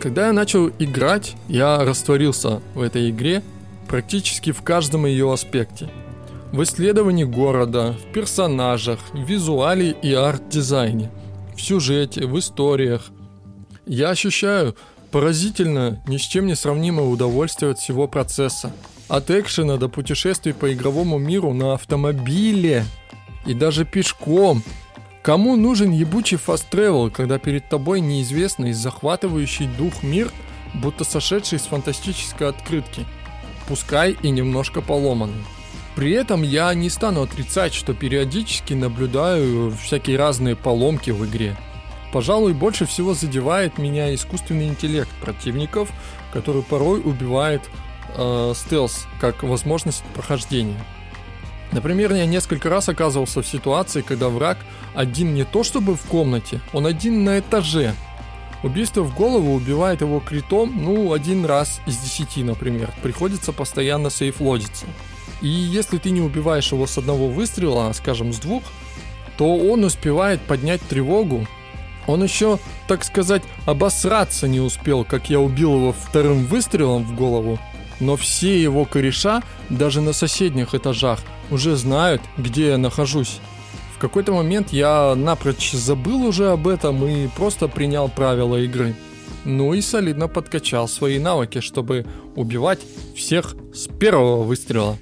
Когда 0.00 0.28
я 0.28 0.32
начал 0.32 0.68
играть, 0.78 1.36
я 1.48 1.84
растворился 1.84 2.62
в 2.74 2.80
этой 2.80 3.10
игре 3.10 3.42
практически 3.86 4.50
в 4.50 4.62
каждом 4.62 5.06
ее 5.06 5.32
аспекте. 5.32 5.90
В 6.52 6.62
исследовании 6.62 7.24
города, 7.24 7.92
в 7.92 8.12
персонажах, 8.12 8.98
в 9.12 9.22
визуале 9.22 9.90
и 9.90 10.12
арт-дизайне– 10.12 11.10
в 11.60 11.62
сюжете, 11.62 12.26
в 12.26 12.38
историях. 12.38 13.10
Я 13.84 14.10
ощущаю 14.10 14.74
поразительно 15.10 16.02
ни 16.06 16.16
с 16.16 16.22
чем 16.22 16.46
не 16.46 16.54
сравнимое 16.54 17.04
удовольствие 17.04 17.72
от 17.72 17.78
всего 17.78 18.08
процесса. 18.08 18.72
От 19.08 19.30
экшена 19.30 19.76
до 19.76 19.88
путешествий 19.88 20.54
по 20.54 20.72
игровому 20.72 21.18
миру 21.18 21.52
на 21.52 21.74
автомобиле 21.74 22.84
и 23.44 23.52
даже 23.52 23.84
пешком. 23.84 24.62
Кому 25.22 25.56
нужен 25.56 25.90
ебучий 25.90 26.38
фаст 26.38 26.72
travel, 26.72 27.10
когда 27.10 27.38
перед 27.38 27.68
тобой 27.68 28.00
неизвестный 28.00 28.72
захватывающий 28.72 29.66
дух 29.66 30.02
мир, 30.02 30.30
будто 30.72 31.04
сошедший 31.04 31.58
с 31.58 31.66
фантастической 31.66 32.48
открытки, 32.48 33.04
пускай 33.68 34.16
и 34.22 34.30
немножко 34.30 34.80
поломанный. 34.80 35.44
При 35.94 36.12
этом 36.12 36.42
я 36.42 36.72
не 36.72 36.88
стану 36.88 37.20
отрицать, 37.20 37.74
что 37.74 37.92
периодически 37.92 38.72
наблюдаю 38.72 39.72
всякие 39.72 40.16
разные 40.16 40.56
поломки 40.56 41.10
в 41.10 41.26
игре. 41.26 41.54
Пожалуй, 42.14 42.54
больше 42.54 42.86
всего 42.86 43.12
задевает 43.12 43.76
меня 43.76 44.14
искусственный 44.14 44.68
интеллект 44.68 45.10
противников, 45.20 45.90
который 46.32 46.62
порой 46.62 47.00
убивает 47.00 47.60
э, 48.16 48.52
стелс 48.56 49.06
как 49.20 49.42
возможность 49.42 50.02
прохождения. 50.14 50.82
Например, 51.72 52.12
я 52.12 52.26
несколько 52.26 52.68
раз 52.68 52.88
оказывался 52.88 53.42
в 53.42 53.46
ситуации, 53.46 54.02
когда 54.02 54.28
враг 54.28 54.58
один 54.94 55.34
не 55.34 55.44
то 55.44 55.62
чтобы 55.62 55.94
в 55.94 56.02
комнате, 56.02 56.60
он 56.72 56.86
один 56.86 57.24
на 57.24 57.38
этаже. 57.38 57.94
Убийство 58.62 59.02
в 59.02 59.14
голову 59.14 59.54
убивает 59.54 60.02
его 60.02 60.20
критом, 60.20 60.72
ну, 60.84 61.12
один 61.12 61.46
раз 61.46 61.80
из 61.86 61.96
десяти, 61.96 62.42
например. 62.42 62.90
Приходится 63.02 63.52
постоянно 63.52 64.10
сейфлодиться. 64.10 64.86
И 65.40 65.48
если 65.48 65.96
ты 65.96 66.10
не 66.10 66.20
убиваешь 66.20 66.72
его 66.72 66.86
с 66.86 66.98
одного 66.98 67.28
выстрела, 67.28 67.90
скажем, 67.92 68.32
с 68.32 68.38
двух, 68.38 68.62
то 69.38 69.56
он 69.56 69.84
успевает 69.84 70.42
поднять 70.42 70.82
тревогу. 70.82 71.46
Он 72.06 72.22
еще, 72.22 72.58
так 72.88 73.04
сказать, 73.04 73.42
обосраться 73.64 74.48
не 74.48 74.60
успел, 74.60 75.04
как 75.04 75.30
я 75.30 75.40
убил 75.40 75.76
его 75.76 75.92
вторым 75.92 76.44
выстрелом 76.44 77.04
в 77.04 77.14
голову. 77.14 77.58
Но 78.00 78.16
все 78.16 78.60
его 78.60 78.84
кореша, 78.84 79.42
даже 79.68 80.00
на 80.00 80.12
соседних 80.12 80.74
этажах, 80.74 81.20
уже 81.50 81.76
знают, 81.76 82.22
где 82.36 82.68
я 82.68 82.78
нахожусь. 82.78 83.38
В 83.94 83.98
какой-то 83.98 84.32
момент 84.32 84.72
я 84.72 85.14
напрочь 85.14 85.72
забыл 85.72 86.24
уже 86.24 86.50
об 86.50 86.66
этом 86.66 87.06
и 87.06 87.28
просто 87.28 87.68
принял 87.68 88.08
правила 88.08 88.56
игры. 88.56 88.94
Ну 89.44 89.74
и 89.74 89.80
солидно 89.80 90.28
подкачал 90.28 90.88
свои 90.88 91.18
навыки, 91.18 91.60
чтобы 91.60 92.06
убивать 92.34 92.80
всех 93.14 93.54
с 93.74 93.86
первого 93.88 94.42
выстрела. 94.42 94.96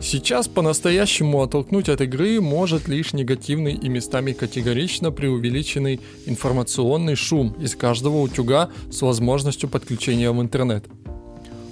Сейчас 0.00 0.48
по-настоящему 0.48 1.42
оттолкнуть 1.42 1.88
от 1.88 2.00
игры 2.00 2.40
может 2.40 2.88
лишь 2.88 3.12
негативный 3.12 3.74
и 3.74 3.88
местами 3.88 4.32
категорично 4.32 5.12
преувеличенный 5.12 6.00
информационный 6.26 7.14
шум 7.14 7.56
из 7.60 7.74
каждого 7.76 8.20
утюга 8.20 8.70
с 8.90 9.02
возможностью 9.02 9.68
подключения 9.68 10.30
в 10.30 10.42
интернет. 10.42 10.84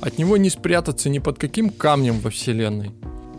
От 0.02 0.18
него 0.18 0.36
не 0.36 0.50
спрятаться 0.50 1.08
ни 1.08 1.18
под 1.18 1.38
каким 1.38 1.70
камнем 1.70 2.20
во 2.20 2.28
вселенной. 2.28 2.90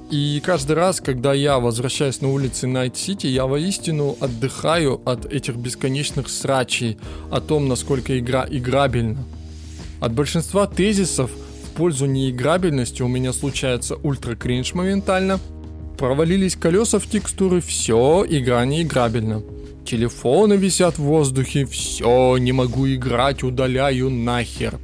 И 0.09 0.41
каждый 0.43 0.75
раз, 0.75 0.99
когда 0.99 1.31
я 1.33 1.59
возвращаюсь 1.59 2.21
на 2.21 2.29
улицы 2.31 2.65
Найт-Сити, 2.65 3.27
я 3.27 3.45
воистину 3.45 4.17
отдыхаю 4.19 4.99
от 5.05 5.25
этих 5.31 5.55
бесконечных 5.57 6.27
срачей 6.29 6.97
о 7.29 7.39
том, 7.39 7.67
насколько 7.67 8.17
игра 8.17 8.47
играбельна. 8.49 9.23
От 10.01 10.13
большинства 10.13 10.65
тезисов– 10.65 11.29
пользу 11.73 12.05
неиграбельности 12.05 13.01
у 13.01 13.07
меня 13.07 13.33
случается 13.33 13.95
ультра 13.95 14.35
кринж 14.35 14.73
моментально. 14.73 15.39
Провалились 15.97 16.55
колеса 16.55 16.99
в 16.99 17.07
текстуры, 17.07 17.61
все, 17.61 18.25
игра 18.27 18.65
неиграбельна. 18.65 19.41
Телефоны 19.85 20.53
висят 20.53 20.97
в 20.97 21.03
воздухе, 21.03 21.65
все, 21.65 22.37
не 22.37 22.51
могу 22.51 22.87
играть, 22.87 23.43
удаляю 23.43 24.09
нахер. 24.09 24.79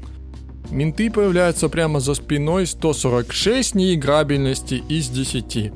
Менты 0.72 1.10
появляются 1.10 1.68
прямо 1.68 2.00
за 2.00 2.14
спиной, 2.14 2.68
146 2.68 3.74
неиграбельности 3.74 4.84
из 4.88 5.10
10. 5.10 5.72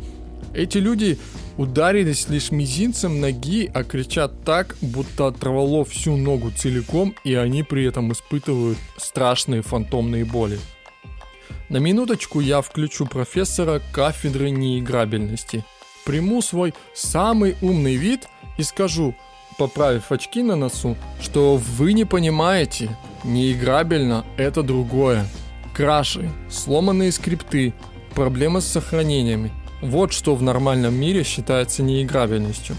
Эти 0.54 0.78
люди 0.78 1.18
ударились 1.58 2.30
лишь 2.30 2.52
мизинцем 2.52 3.20
ноги, 3.20 3.72
а 3.74 3.84
кричат 3.84 4.44
так, 4.44 4.76
будто 4.82 5.28
оторвало 5.28 5.84
всю 5.84 6.16
ногу 6.16 6.52
целиком, 6.52 7.16
и 7.24 7.34
они 7.34 7.64
при 7.64 7.86
этом 7.86 8.12
испытывают 8.12 8.78
страшные 8.98 9.64
фантомные 9.64 10.26
боли. 10.26 10.60
На 11.70 11.78
минуточку 11.78 12.40
я 12.40 12.62
включу 12.62 13.08
профессора 13.08 13.82
кафедры 13.92 14.52
неиграбельности. 14.52 15.66
Приму 16.06 16.44
свой 16.44 16.76
самый 16.94 17.56
умный 17.64 17.96
вид 17.96 18.28
и 18.60 18.64
скажу, 18.64 19.16
поправив 19.58 20.12
очки 20.12 20.44
на 20.44 20.56
носу, 20.56 20.96
что 21.20 21.58
вы 21.58 21.94
не 21.94 22.06
понимаете, 22.06 22.96
неиграбельно 23.24 24.26
это 24.38 24.64
другое. 24.64 25.26
Краши, 25.74 26.32
сломанные 26.50 27.12
скрипты, 27.12 27.74
проблемы 28.14 28.62
с 28.62 28.66
сохранениями. 28.66 29.52
Вот 29.82 30.14
что 30.14 30.36
в 30.36 30.42
нормальном 30.42 30.94
мире 30.94 31.24
считается 31.24 31.84
неиграбельностью. 31.84 32.76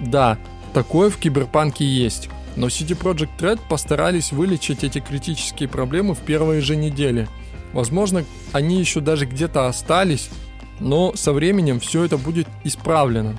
Да, 0.00 0.38
такое 0.72 1.10
в 1.10 1.18
киберпанке 1.18 1.84
есть, 1.84 2.28
но 2.56 2.68
CD 2.68 2.98
Projekt 2.98 3.38
Red 3.38 3.60
постарались 3.68 4.32
вылечить 4.32 4.84
эти 4.84 5.00
критические 5.00 5.68
проблемы 5.68 6.14
в 6.14 6.20
первые 6.20 6.60
же 6.60 6.76
недели– 6.76 7.28
Возможно, 7.74 8.24
они 8.52 8.78
еще 8.78 9.00
даже 9.00 9.26
где-то 9.26 9.66
остались, 9.66 10.30
но 10.78 11.14
со 11.16 11.32
временем 11.32 11.80
все 11.80 12.04
это 12.04 12.16
будет 12.16 12.46
исправлено. 12.62 13.36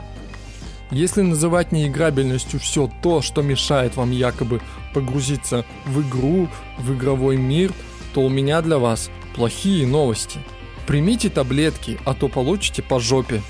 Если 0.91 1.21
называть 1.21 1.71
неиграбельностью 1.71 2.59
все 2.59 2.91
то, 3.01 3.21
что 3.21 3.41
мешает 3.41 3.95
вам 3.95 4.11
якобы 4.11 4.61
погрузиться 4.95 5.65
в 5.85 6.01
игру, 6.01 6.47
в 6.77 6.93
игровой 6.93 7.35
мир, 7.35 7.73
то 8.13 8.21
у 8.21 8.29
меня 8.29 8.61
для 8.61 8.79
вас 8.79 9.11
плохие 9.35 9.85
новости. 9.85 10.39
Примите 10.87 11.29
таблетки, 11.29 11.99
а 12.05 12.13
то 12.13 12.29
получите 12.29 12.81
по 12.81 13.01
жопе. 13.01 13.41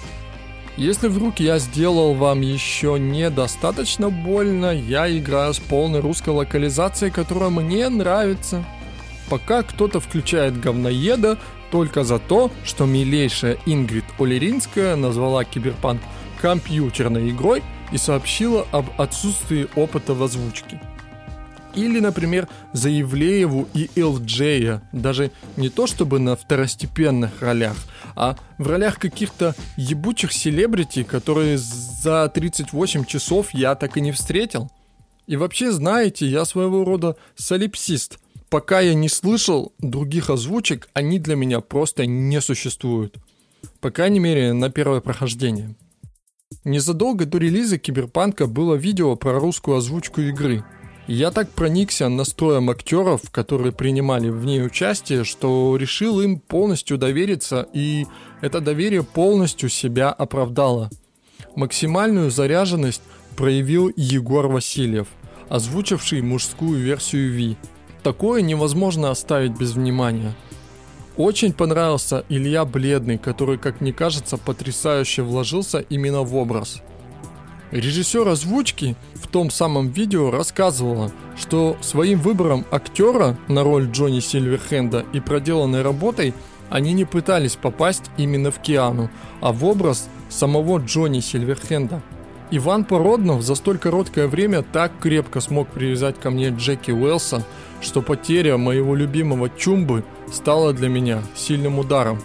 Если 0.76 1.08
вдруг 1.08 1.40
я 1.40 1.60
сделал 1.60 2.16
вам 2.16 2.42
еще 2.42 2.98
недостаточно 3.00 4.10
больно, 4.10 4.74
я 4.74 5.08
играю 5.16 5.54
с 5.54 5.60
полной 5.60 6.00
русской 6.00 6.30
локализацией, 6.30 7.12
которая 7.12 7.52
мне 7.52 7.88
нравится. 7.90 8.66
Пока 9.30 9.62
кто-то 9.62 10.00
включает 10.00 10.60
говноеда 10.60 11.38
только 11.70 12.04
за 12.04 12.18
то, 12.18 12.52
что 12.64 12.86
милейшая 12.86 13.58
Ингрид 13.68 14.06
Олеринская 14.18 14.96
назвала 14.96 15.44
Киберпанк 15.44 16.02
компьютерной 16.42 17.30
игрой 17.30 17.62
и 17.92 17.98
сообщила 17.98 18.66
об 18.72 18.88
отсутствии 19.00 19.68
опыта 19.76 20.16
в 20.16 20.24
озвучке. 20.24 20.82
Или, 21.76 22.00
например, 22.00 22.48
за 22.74 22.90
Ивлееву 22.90 23.68
и 23.74 23.90
Илджея, 23.96 24.82
даже 24.94 25.32
не 25.58 25.70
то 25.70 25.88
чтобы 25.88 26.20
на 26.20 26.36
второстепенных 26.36 27.42
ролях, 27.42 27.76
а 28.16 28.38
в 28.58 28.68
ролях 28.68 28.98
каких-то 28.98 29.56
ебучих 29.76 30.32
селебрити, 30.32 31.04
которые 31.04 31.58
за 31.58 32.32
38 32.34 33.06
часов 33.06 33.54
я 33.54 33.76
так 33.76 33.98
и 33.98 34.02
не 34.02 34.12
встретил. 34.12 34.72
И 35.28 35.36
вообще, 35.36 35.72
знаете, 35.72 36.26
я 36.28 36.46
своего 36.46 36.86
рода 36.86 37.18
солипсист. 37.36 38.20
Пока 38.50 38.80
я 38.80 38.94
не 38.94 39.10
слышал 39.10 39.74
других 39.80 40.30
озвучек, 40.30 40.88
они 40.94 41.20
для 41.20 41.36
меня 41.36 41.60
просто 41.62 42.06
не 42.06 42.40
существуют. 42.42 43.18
По 43.82 43.92
крайней 43.92 44.20
мере, 44.20 44.54
на 44.54 44.70
первое 44.70 45.02
прохождение. 45.02 45.76
Незадолго 46.64 47.26
до 47.26 47.38
релиза 47.38 47.78
Киберпанка 47.78 48.48
было 48.48 48.76
видео 48.76 49.16
про 49.16 49.40
русскую 49.40 49.78
озвучку 49.78 50.22
игры. 50.22 50.64
Я 51.08 51.30
так 51.30 51.52
проникся 51.52 52.10
настроем 52.10 52.72
актеров, 52.72 53.30
которые 53.30 53.72
принимали 53.72 54.30
в 54.30 54.44
ней 54.44 54.66
участие, 54.66 55.24
что 55.24 55.78
решил 55.78 56.20
им 56.20 56.40
полностью 56.40 56.98
довериться, 56.98 57.68
и 57.74 58.08
это 58.42 58.60
доверие 58.60 59.04
полностью 59.04 59.70
себя 59.70 60.10
оправдало. 60.10 60.90
Максимальную 61.56 62.32
заряженность 62.32 63.04
проявил 63.36 63.92
Егор 63.96 64.48
Васильев, 64.48 65.08
озвучивший 65.48 66.24
мужскую 66.24 66.80
версию 66.80 67.32
Ви. 67.32 67.58
Такое 68.02 68.42
невозможно 68.42 69.12
оставить 69.12 69.58
без 69.58 69.74
внимания. 69.74 70.34
Очень 71.18 71.54
понравился 71.54 72.26
Илья 72.30 72.66
Бледный, 72.66 73.20
который, 73.20 73.60
как 73.60 73.80
мне 73.80 73.94
кажется, 73.94 74.38
потрясающе 74.38 75.22
вложился 75.22 75.80
именно 75.80 76.24
в 76.24 76.36
образ. 76.36 76.82
Режиссер 77.72 78.28
озвучки 78.28 78.96
в 79.16 79.28
том 79.28 79.50
самом 79.50 79.90
видео 79.90 80.30
рассказывала, 80.30 81.12
что 81.38 81.78
своим 81.82 82.20
выбором 82.20 82.66
актера 82.72 83.38
на 83.48 83.64
роль 83.64 83.90
Джонни 83.90 84.20
Сильверхенда 84.20 85.06
и 85.14 85.20
проделанной 85.20 85.82
работой 85.82 86.34
они 86.70 86.94
не 86.94 87.06
пытались 87.06 87.56
попасть 87.56 88.04
именно 88.18 88.52
в 88.52 88.60
Киану, 88.60 89.10
а 89.42 89.52
в 89.52 89.66
образ 89.66 90.10
самого 90.30 90.80
Джонни 90.80 91.20
Сильверхенда. 91.20 92.02
Иван 92.52 92.86
Породнов 92.86 93.42
за 93.42 93.56
столь 93.56 93.80
короткое 93.80 94.28
время 94.28 94.62
так 94.62 94.92
крепко 95.00 95.42
смог 95.42 95.68
привязать 95.68 96.20
ко 96.20 96.30
мне 96.30 96.50
Джеки 96.50 96.92
Уэлса, 96.92 97.44
что 97.82 98.02
потеря 98.02 98.58
моего 98.58 98.96
любимого 98.96 99.50
Чумбы 99.50 100.04
стала 100.32 100.72
для 100.72 100.88
меня 100.88 101.22
сильным 101.36 101.80
ударом. 101.80 102.22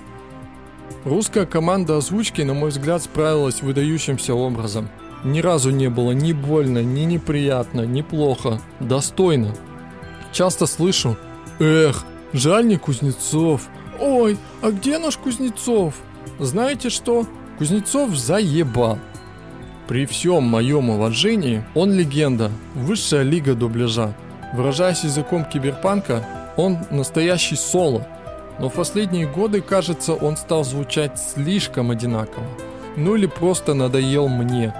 Русская 1.04 1.46
команда 1.46 1.96
озвучки, 1.96 2.42
на 2.42 2.52
мой 2.52 2.68
взгляд, 2.68 3.02
справилась 3.02 3.62
выдающимся 3.62 4.34
образом. 4.34 4.90
Ни 5.24 5.40
разу 5.40 5.70
не 5.70 5.88
было 5.88 6.12
ни 6.12 6.32
больно, 6.32 6.82
ни 6.82 7.02
неприятно, 7.02 7.82
ни 7.82 8.02
плохо, 8.02 8.60
достойно. 8.80 9.54
Часто 10.32 10.66
слышу 10.66 11.16
«Эх, 11.58 12.04
жаль 12.32 12.66
не 12.66 12.76
Кузнецов», 12.76 13.68
«Ой, 14.00 14.38
а 14.62 14.70
где 14.70 14.98
наш 14.98 15.18
Кузнецов?» 15.18 15.94
Знаете 16.40 16.88
что? 16.88 17.26
Кузнецов 17.58 18.16
заебал. 18.16 18.98
При 19.86 20.06
всем 20.06 20.44
моем 20.44 20.88
уважении, 20.88 21.62
он 21.74 21.92
легенда, 21.92 22.50
высшая 22.74 23.22
лига 23.22 23.54
дубляжа. 23.54 24.14
Выражаясь 24.54 25.04
языком 25.04 25.44
киберпанка, 25.44 26.26
он 26.56 26.78
настоящий 26.90 27.56
соло. 27.56 28.06
Но 28.58 28.70
в 28.70 28.74
последние 28.74 29.26
годы, 29.26 29.60
кажется, 29.60 30.14
он 30.14 30.38
стал 30.38 30.64
звучать 30.64 31.18
слишком 31.18 31.90
одинаково. 31.90 32.46
Ну 32.96 33.16
или 33.16 33.26
просто 33.26 33.74
надоел 33.74 34.28
мне. 34.28 34.74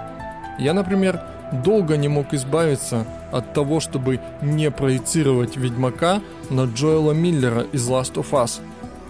Я, 0.61 0.73
например, 0.73 1.19
долго 1.65 1.97
не 1.97 2.07
мог 2.07 2.33
избавиться 2.33 3.05
от 3.33 3.53
того, 3.53 3.81
чтобы 3.81 4.21
не 4.41 4.71
проецировать 4.71 5.57
Ведьмака 5.57 6.21
на 6.49 6.65
Джоэла 6.65 7.11
Миллера 7.11 7.65
из 7.73 7.89
Last 7.89 8.13
of 8.13 8.31
Us. 8.31 8.61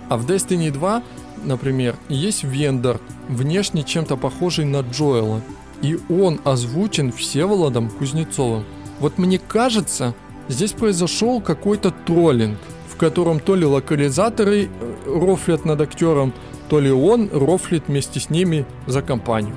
А 0.10 0.18
в 0.18 0.26
Destiny 0.26 0.72
2, 0.72 1.04
например, 1.44 1.96
есть 2.10 2.44
Вендор, 2.44 3.00
внешне 3.30 3.84
чем-то 3.84 4.18
похожий 4.18 4.66
на 4.66 4.80
Джоэла. 4.80 5.42
И 5.84 6.00
он 6.10 6.42
озвучен 6.44 7.12
Всеволодом 7.12 7.90
Кузнецовым. 7.90 8.66
Вот 9.00 9.20
мне 9.20 9.38
кажется, 9.38 10.16
Здесь 10.52 10.74
произошел 10.74 11.40
какой-то 11.40 11.92
троллинг, 11.92 12.58
в 12.90 12.98
котором 12.98 13.40
то 13.40 13.56
ли 13.56 13.66
локализаторы 13.66 14.66
э, 14.66 14.68
рофлят 15.06 15.64
над 15.64 15.80
актером, 15.80 16.34
то 16.70 16.82
ли 16.82 16.92
он 16.92 17.30
рофлит 17.32 17.84
вместе 17.88 18.20
с 18.20 18.30
ними 18.30 18.66
за 18.86 19.02
компанию. 19.02 19.56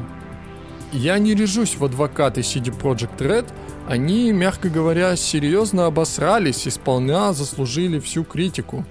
Я 0.94 1.18
не 1.18 1.34
режусь 1.34 1.74
в 1.76 1.84
адвокаты 1.84 2.42
CD 2.42 2.66
Project 2.66 3.18
Red, 3.18 3.52
они, 3.88 4.30
мягко 4.30 4.68
говоря, 4.68 5.16
серьезно 5.16 5.86
обосрались 5.86 6.68
и 6.68 6.70
сполна 6.70 7.32
заслужили 7.32 7.98
всю 7.98 8.22
критику. 8.22 8.84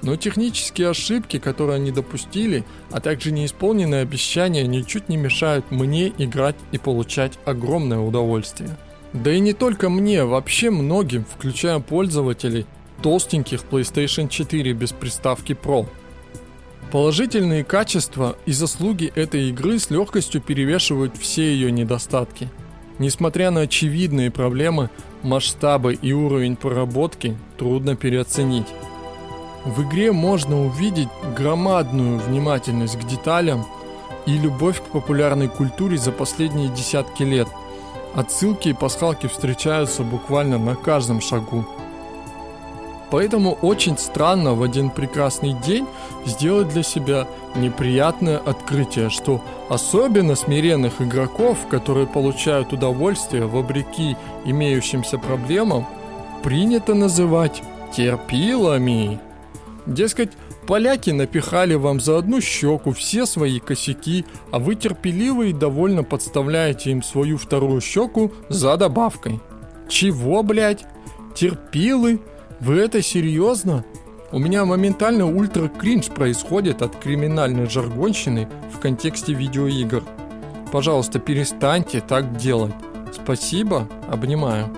Но 0.00 0.16
технические 0.16 0.88
ошибки, 0.88 1.38
которые 1.38 1.76
они 1.76 1.90
допустили, 1.90 2.64
а 2.90 3.00
также 3.00 3.32
неисполненные 3.32 4.00
обещания 4.00 4.66
ничуть 4.66 5.10
не 5.10 5.18
мешают 5.18 5.70
мне 5.70 6.10
играть 6.16 6.56
и 6.72 6.78
получать 6.78 7.38
огромное 7.44 7.98
удовольствие. 7.98 8.70
Да 9.12 9.30
и 9.30 9.38
не 9.38 9.52
только 9.52 9.90
мне, 9.90 10.24
вообще 10.24 10.70
многим, 10.70 11.26
включая 11.26 11.80
пользователей 11.80 12.64
толстеньких 13.02 13.60
PlayStation 13.70 14.26
4 14.26 14.72
без 14.72 14.92
приставки 14.92 15.52
Pro. 15.52 15.86
Положительные 16.92 17.64
качества 17.64 18.36
и 18.46 18.52
заслуги 18.52 19.10
этой 19.14 19.48
игры 19.48 19.78
с 19.78 19.90
легкостью 19.90 20.40
перевешивают 20.40 21.16
все 21.16 21.52
ее 21.52 21.72
недостатки. 21.72 22.48
Несмотря 22.98 23.50
на 23.50 23.62
очевидные 23.62 24.30
проблемы, 24.30 24.90
масштабы 25.22 25.94
и 25.94 26.12
уровень 26.12 26.54
проработки 26.54 27.36
трудно 27.58 27.96
переоценить. 27.96 28.68
В 29.64 29.82
игре 29.82 30.12
можно 30.12 30.64
увидеть 30.66 31.08
громадную 31.36 32.18
внимательность 32.18 33.00
к 33.00 33.06
деталям 33.08 33.66
и 34.26 34.36
любовь 34.36 34.80
к 34.80 34.92
популярной 34.92 35.48
культуре 35.48 35.96
за 35.96 36.12
последние 36.12 36.68
десятки 36.68 37.24
лет– 37.24 37.48
Отсылки 38.14 38.68
и 38.68 38.72
пасхалки 38.74 39.26
встречаются 39.26 40.02
буквально 40.02 40.58
на 40.58 40.76
каждом 40.76 41.22
шагу. 41.22 41.64
Поэтому 43.12 43.58
очень 43.60 43.98
странно 43.98 44.54
в 44.54 44.62
один 44.62 44.88
прекрасный 44.88 45.52
день 45.52 45.86
сделать 46.24 46.70
для 46.70 46.82
себя 46.82 47.28
неприятное 47.54 48.38
открытие, 48.38 49.10
что 49.10 49.42
особенно 49.68 50.34
смиренных 50.34 51.02
игроков, 51.02 51.58
которые 51.68 52.06
получают 52.06 52.72
удовольствие 52.72 53.44
вопреки 53.44 54.16
имеющимся 54.46 55.18
проблемам, 55.18 55.86
принято 56.42 56.94
называть 56.94 57.62
терпилами. 57.94 59.20
Дескать, 59.84 60.30
Поляки 60.66 61.10
напихали 61.10 61.74
вам 61.74 62.00
за 62.00 62.18
одну 62.18 62.40
щеку 62.40 62.92
все 62.92 63.26
свои 63.26 63.58
косяки, 63.58 64.24
а 64.52 64.60
вы 64.60 64.76
терпеливо 64.76 65.42
и 65.42 65.52
довольно 65.52 66.04
подставляете 66.04 66.92
им 66.92 67.02
свою 67.02 67.36
вторую 67.36 67.80
щеку 67.80 68.30
за 68.48 68.76
добавкой. 68.76 69.40
Чего, 69.88 70.44
блядь? 70.44 70.86
Терпилы? 71.34 72.20
Вы 72.64 72.78
это 72.78 73.02
серьезно? 73.02 73.84
У 74.30 74.38
меня 74.38 74.64
моментально 74.64 75.26
ультра 75.26 75.66
кринж 75.66 76.06
происходит 76.06 76.80
от 76.80 76.94
криминальной 76.94 77.68
жаргонщины 77.68 78.48
в 78.72 78.78
контексте 78.78 79.32
видеоигр. 79.32 80.04
Пожалуйста, 80.70 81.18
перестаньте 81.18 82.00
так 82.00 82.36
делать. 82.36 82.72
Спасибо, 83.12 83.88
обнимаю. 84.08 84.70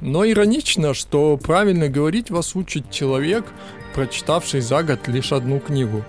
Но 0.00 0.26
иронично, 0.26 0.94
что 0.94 1.36
правильно 1.36 1.88
говорить 1.90 2.30
вас 2.30 2.56
учит 2.56 2.90
человек, 2.90 3.44
прочитавший 3.94 4.62
за 4.62 4.82
год 4.82 5.06
лишь 5.06 5.32
одну 5.32 5.60
книгу. 5.60 6.02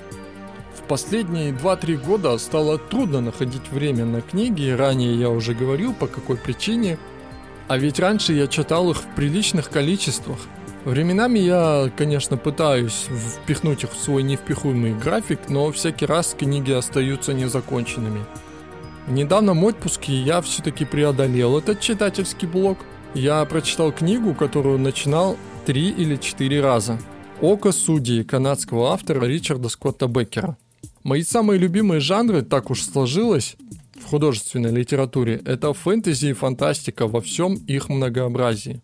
Последние 0.92 1.54
2-3 1.54 2.06
года 2.06 2.38
стало 2.38 2.78
трудно 2.78 3.22
находить 3.22 3.72
время 3.72 4.04
на 4.04 4.20
книги, 4.20 4.70
ранее 4.72 5.18
я 5.18 5.30
уже 5.30 5.54
говорил 5.54 5.94
по 5.94 6.06
какой 6.06 6.36
причине, 6.36 6.98
а 7.70 7.78
ведь 7.78 7.98
раньше 7.98 8.34
я 8.34 8.46
читал 8.48 8.92
их 8.92 8.98
в 8.98 9.16
приличных 9.16 9.70
количествах. 9.70 10.38
Временами 10.84 11.40
я, 11.40 11.90
конечно, 11.96 12.36
пытаюсь 12.36 13.08
впихнуть 13.38 13.86
их 13.86 13.94
в 13.94 14.04
свой 14.04 14.22
невпихуемый 14.22 14.94
график, 14.94 15.40
но 15.48 15.72
всякий 15.72 16.06
раз 16.06 16.36
книги 16.38 16.74
остаются 16.74 17.32
незаконченными. 17.32 18.26
В 19.08 19.14
недавнем 19.14 19.64
отпуске 19.64 20.12
я 20.12 20.42
все-таки 20.42 20.84
преодолел 20.84 21.58
этот 21.58 21.80
читательский 21.80 22.48
блок. 22.48 22.80
Я 23.14 23.46
прочитал 23.46 23.94
книгу, 23.94 24.34
которую 24.34 24.78
начинал 24.78 25.38
три 25.66 25.88
или 25.88 26.18
четыре 26.18 26.60
раза. 26.60 27.00
«Око 27.40 27.72
судьи» 27.72 28.24
канадского 28.24 28.92
автора 28.92 29.26
Ричарда 29.26 29.70
Скотта 29.70 30.08
Беккера. 30.08 30.58
Мои 31.04 31.24
самые 31.24 31.58
любимые 31.58 32.00
жанры, 32.00 32.44
так 32.44 32.70
уж 32.70 32.84
сложилось, 32.84 33.56
в 33.96 34.06
художественной 34.06 34.72
литературе, 34.72 35.42
это 35.46 35.74
фэнтези 35.74 36.28
и 36.28 36.34
фантастика 36.34 37.08
во 37.08 37.22
всем 37.22 37.56
их 37.56 37.90
многообразии. 37.90 38.82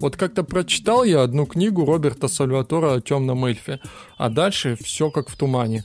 Вот 0.00 0.16
как-то 0.16 0.42
прочитал 0.42 1.04
я 1.04 1.22
одну 1.22 1.46
книгу 1.46 1.84
Роберта 1.84 2.28
Сальватора 2.28 2.94
о 2.94 3.00
темном 3.00 3.44
эльфе, 3.44 3.80
а 4.16 4.28
дальше 4.28 4.76
все 4.82 5.10
как 5.10 5.28
в 5.28 5.36
тумане. 5.36 5.84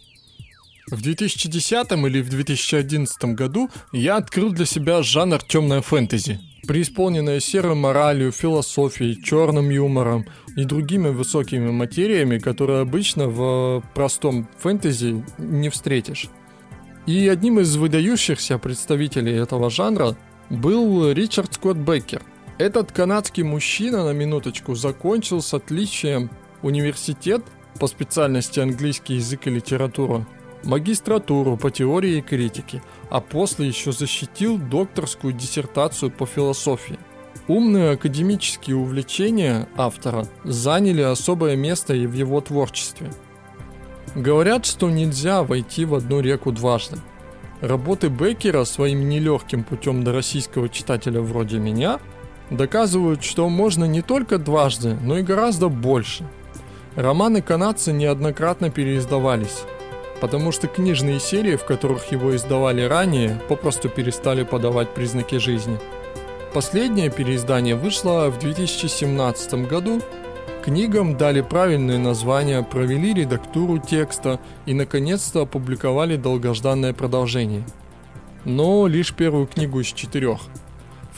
В 0.89 1.01
2010 1.01 1.91
или 1.91 2.21
в 2.21 2.29
2011 2.29 3.35
году 3.35 3.69
я 3.91 4.17
открыл 4.17 4.51
для 4.51 4.65
себя 4.65 5.03
жанр 5.03 5.39
темная 5.43 5.81
фэнтези, 5.81 6.39
преисполненная 6.69 7.39
серой 7.39 7.73
моралью, 7.73 8.31
философией, 8.31 9.19
черным 9.23 9.71
юмором 9.71 10.27
и 10.55 10.65
другими 10.65 11.09
высокими 11.09 11.71
материями, 11.71 12.37
которые 12.37 12.81
обычно 12.81 13.27
в 13.27 13.83
простом 13.95 14.47
фэнтези 14.59 15.25
не 15.39 15.69
встретишь. 15.69 16.27
И 17.07 17.27
одним 17.27 17.59
из 17.59 17.75
выдающихся 17.75 18.59
представителей 18.59 19.33
этого 19.33 19.71
жанра 19.71 20.15
был 20.51 21.11
Ричард 21.11 21.55
Скотт 21.55 21.77
Беккер– 21.77 22.21
этот 22.59 22.91
канадский 22.91 23.41
мужчина, 23.43 24.03
на 24.03 24.11
минуточку, 24.11 24.75
закончил 24.75 25.41
с 25.41 25.53
отличием 25.55 26.29
университет 26.61 27.41
по 27.79 27.87
специальности 27.87 28.59
английский 28.59 29.15
язык 29.15 29.47
и 29.47 29.49
литература, 29.49 30.27
магистратуру 30.63 31.57
по 31.57 31.71
теории 31.71 32.17
и 32.17 32.21
критике, 32.21 32.81
а 33.09 33.21
после 33.21 33.67
еще 33.67 33.91
защитил 33.91 34.57
докторскую 34.57 35.33
диссертацию 35.33 36.11
по 36.11 36.25
философии. 36.25 36.99
Умные 37.47 37.91
академические 37.91 38.75
увлечения 38.75 39.67
автора 39.75 40.27
заняли 40.43 41.01
особое 41.01 41.55
место 41.55 41.95
и 41.95 42.05
в 42.05 42.13
его 42.13 42.41
творчестве. 42.41 43.11
Говорят, 44.15 44.65
что 44.65 44.89
нельзя 44.89 45.43
войти 45.43 45.85
в 45.85 45.95
одну 45.95 46.19
реку 46.19 46.51
дважды. 46.51 46.97
Работы 47.61 48.07
Беккера 48.07 48.63
своим 48.63 49.09
нелегким 49.09 49.63
путем 49.63 50.03
до 50.03 50.13
российского 50.13 50.69
читателя 50.69 51.21
вроде 51.21 51.57
меня– 51.57 51.99
доказывают, 52.49 53.23
что 53.23 53.49
можно 53.49 53.85
не 53.85 54.01
только 54.01 54.37
дважды, 54.37 54.97
но 55.01 55.17
и 55.17 55.23
гораздо 55.23 55.69
больше. 55.69 56.25
Романы 56.95 57.41
канадца 57.41 57.91
неоднократно 57.91 58.69
переиздавались, 58.69 59.63
потому 60.19 60.51
что 60.51 60.67
книжные 60.67 61.19
серии, 61.19 61.55
в 61.55 61.65
которых 61.65 62.11
его 62.11 62.35
издавали 62.35 62.81
ранее, 62.81 63.41
попросту 63.47 63.89
перестали 63.89 64.43
подавать 64.43 64.93
признаки 64.93 65.35
жизни. 65.35 65.79
Последнее 66.53 67.09
переиздание 67.09 67.75
вышло 67.75 68.29
в 68.29 68.39
2017 68.39 69.67
году. 69.67 70.01
Книгам 70.63 71.17
дали 71.17 71.41
правильные 71.41 71.99
названия, 71.99 72.63
провели 72.63 73.13
редактуру 73.13 73.77
текста 73.77 74.39
и 74.65 74.73
наконец-то 74.73 75.41
опубликовали 75.41 76.15
долгожданное 76.15 76.93
продолжение. 76.93 77.63
Но 78.45 78.87
лишь 78.87 79.13
первую 79.13 79.47
книгу 79.47 79.79
из 79.79 79.87
четырех– 79.87 80.39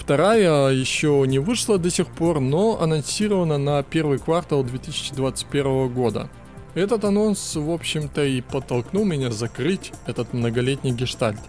Вторая 0.01 0.71
еще 0.71 1.23
не 1.27 1.37
вышла 1.37 1.77
до 1.77 1.91
сих 1.91 2.07
пор, 2.07 2.39
но 2.39 2.81
анонсирована 2.81 3.59
на 3.59 3.83
первый 3.83 4.17
квартал 4.17 4.63
2021 4.63 5.93
года. 5.93 6.27
Этот 6.73 7.03
анонс, 7.03 7.55
в 7.55 7.69
общем-то, 7.69 8.23
и 8.23 8.41
подтолкнул 8.41 9.05
меня 9.05 9.31
закрыть 9.31 9.91
этот 10.05 10.33
многолетний 10.33 10.91
гештальт. 10.91 11.39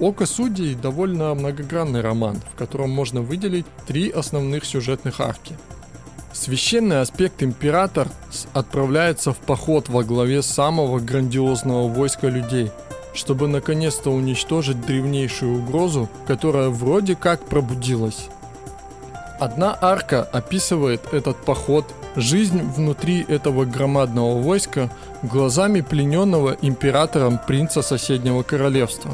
«Око 0.00 0.26
судей» 0.26 0.74
довольно 0.74 1.34
многогранный 1.34 2.00
роман, 2.00 2.40
в 2.52 2.56
котором 2.56 2.90
можно 2.90 3.20
выделить 3.20 3.66
три 3.86 4.10
основных 4.10 4.64
сюжетных 4.64 5.20
арки. 5.20 5.56
Священный 6.32 7.02
аспект 7.02 7.42
император 7.42 8.08
отправляется 8.54 9.32
в 9.32 9.38
поход 9.38 9.90
во 9.90 10.02
главе 10.02 10.42
самого 10.42 10.98
грандиозного 10.98 11.88
войска 11.88 12.28
людей– 12.28 12.70
чтобы 13.14 13.48
наконец-то 13.48 14.10
уничтожить 14.10 14.80
древнейшую 14.80 15.58
угрозу, 15.58 16.08
которая 16.26 16.68
вроде 16.68 17.14
как 17.14 17.44
пробудилась. 17.46 18.28
Одна 19.38 19.76
арка 19.80 20.22
описывает 20.22 21.12
этот 21.12 21.36
поход, 21.44 21.84
жизнь 22.16 22.60
внутри 22.60 23.24
этого 23.26 23.64
громадного 23.64 24.40
войска 24.40 24.90
глазами 25.22 25.80
плененного 25.80 26.56
императором 26.60 27.38
принца 27.46 27.82
соседнего 27.82 28.42
королевства. 28.42 29.12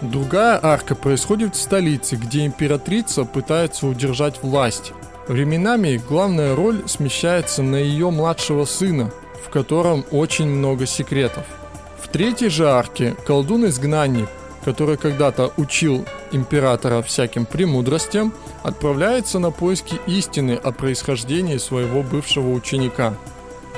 Другая 0.00 0.60
арка 0.62 0.94
происходит 0.94 1.54
в 1.54 1.60
столице, 1.60 2.16
где 2.16 2.44
императрица 2.44 3.24
пытается 3.24 3.86
удержать 3.86 4.42
власть. 4.42 4.92
Временами 5.26 6.00
главная 6.08 6.54
роль 6.54 6.82
смещается 6.86 7.62
на 7.62 7.76
ее 7.76 8.10
младшего 8.10 8.64
сына, 8.64 9.10
в 9.44 9.50
котором 9.50 10.04
очень 10.10 10.46
много 10.46 10.86
секретов. 10.86 11.44
В 12.00 12.08
третьей 12.08 12.50
же 12.50 12.68
арке 12.68 13.16
колдун-изгнанник, 13.26 14.28
который 14.64 14.96
когда-то 14.96 15.52
учил 15.56 16.04
императора 16.32 17.02
всяким 17.02 17.46
премудростям, 17.46 18.32
отправляется 18.62 19.38
на 19.38 19.50
поиски 19.50 19.98
истины 20.06 20.52
о 20.52 20.72
происхождении 20.72 21.56
своего 21.56 22.02
бывшего 22.02 22.52
ученика. 22.52 23.14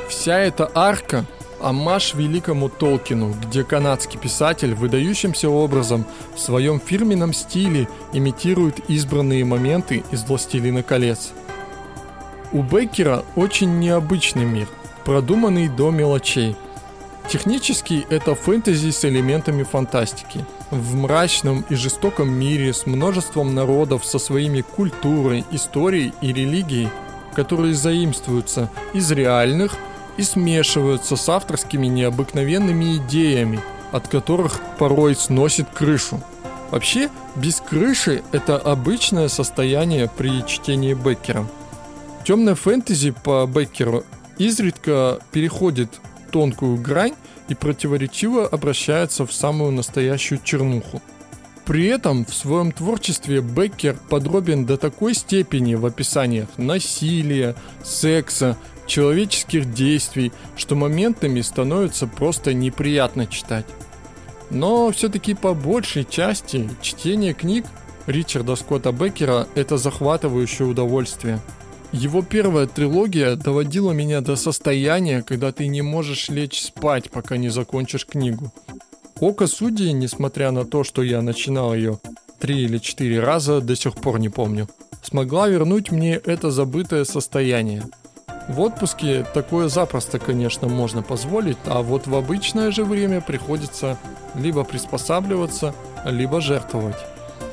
Вся 0.08 0.38
эта 0.38 0.70
арка– 0.74 1.24
амаш 1.60 2.14
великому 2.14 2.68
Толкину, 2.68 3.34
где 3.46 3.64
канадский 3.64 4.18
писатель 4.18 4.74
выдающимся 4.74 5.50
образом 5.50 6.06
в 6.34 6.38
своем 6.38 6.80
фирменном 6.80 7.32
стиле 7.32 7.88
имитирует 8.12 8.88
избранные 8.88 9.44
моменты 9.44 10.04
из 10.10 10.24
«Властелина 10.24 10.82
колец». 10.82 11.32
У 12.52 12.62
Беккера 12.62 13.24
очень 13.36 13.78
необычный 13.78 14.44
мир, 14.44 14.68
продуманный 15.04 15.68
до 15.68 15.90
мелочей– 15.90 16.56
Технически 17.28 18.06
это 18.08 18.34
фэнтези 18.34 18.90
с 18.90 19.04
элементами 19.04 19.62
фантастики. 19.62 20.46
В 20.70 20.94
мрачном 20.94 21.62
и 21.68 21.74
жестоком 21.74 22.30
мире 22.30 22.72
с 22.72 22.86
множеством 22.86 23.54
народов 23.54 24.06
со 24.06 24.18
своими 24.18 24.62
культурой, 24.62 25.44
историей 25.50 26.14
и 26.22 26.32
религией, 26.32 26.88
которые 27.34 27.74
заимствуются 27.74 28.70
из 28.94 29.10
реальных 29.10 29.76
и 30.16 30.22
смешиваются 30.22 31.16
с 31.16 31.28
авторскими 31.28 31.86
необыкновенными 31.86 32.96
идеями, 32.96 33.60
от 33.92 34.08
которых 34.08 34.58
порой 34.78 35.14
сносит 35.14 35.68
крышу. 35.68 36.22
Вообще, 36.70 37.10
без 37.36 37.60
крыши 37.60 38.22
это 38.32 38.56
обычное 38.56 39.28
состояние 39.28 40.08
при 40.08 40.46
чтении 40.46 40.94
Беккера. 40.94 41.46
Темная 42.24 42.54
фэнтези 42.54 43.10
по 43.10 43.46
Беккеру 43.46 44.04
изредка 44.38 45.18
переходит 45.30 46.00
тонкую 46.30 46.76
грань 46.76 47.14
и 47.48 47.54
противоречиво 47.54 48.46
обращается 48.46 49.26
в 49.26 49.32
самую 49.32 49.72
настоящую 49.72 50.40
чернуху. 50.42 51.02
При 51.64 51.86
этом 51.86 52.24
в 52.24 52.34
своем 52.34 52.72
творчестве 52.72 53.40
Беккер 53.40 53.96
подробен 54.08 54.64
до 54.64 54.78
такой 54.78 55.14
степени 55.14 55.74
в 55.74 55.84
описаниях 55.84 56.48
насилия, 56.56 57.56
секса, 57.82 58.56
человеческих 58.86 59.72
действий, 59.74 60.32
что 60.56 60.76
моментами 60.76 61.42
становится 61.42 62.06
просто 62.06 62.54
неприятно 62.54 63.26
читать. 63.26 63.66
Но 64.50 64.90
все-таки 64.92 65.34
по 65.34 65.52
большей 65.52 66.06
части 66.06 66.70
чтение 66.80 67.34
книг 67.34 67.66
Ричарда 68.06 68.56
Скотта 68.56 68.92
Беккера– 68.92 69.46
это 69.54 69.76
захватывающее 69.76 70.66
удовольствие– 70.66 71.40
его 71.92 72.22
первая 72.22 72.66
трилогия 72.66 73.34
доводила 73.36 73.92
меня 73.92 74.20
до 74.20 74.36
состояния, 74.36 75.22
когда 75.22 75.52
ты 75.52 75.66
не 75.68 75.82
можешь 75.82 76.28
лечь 76.28 76.60
спать, 76.62 77.10
пока 77.10 77.36
не 77.36 77.48
закончишь 77.48 78.06
книгу. 78.06 78.52
Око 79.20 79.46
судьи, 79.46 79.92
несмотря 79.92 80.50
на 80.50 80.64
то, 80.64 80.84
что 80.84 81.02
я 81.02 81.22
начинал 81.22 81.74
ее 81.74 81.98
три 82.38 82.62
или 82.62 82.78
четыре 82.78 83.20
раза, 83.20 83.60
до 83.60 83.74
сих 83.74 83.94
пор 83.94 84.20
не 84.20 84.28
помню, 84.28 84.68
смогла 85.02 85.48
вернуть 85.48 85.90
мне 85.90 86.14
это 86.14 86.50
забытое 86.50 87.04
состояние. 87.04 87.82
В 88.48 88.60
отпуске 88.60 89.26
такое 89.34 89.68
запросто, 89.68 90.18
конечно, 90.18 90.68
можно 90.68 91.02
позволить, 91.02 91.58
а 91.66 91.82
вот 91.82 92.06
в 92.06 92.14
обычное 92.14 92.70
же 92.70 92.84
время 92.84 93.20
приходится 93.20 93.98
либо 94.34 94.64
приспосабливаться, 94.64 95.74
либо 96.04 96.40
жертвовать. 96.40 96.96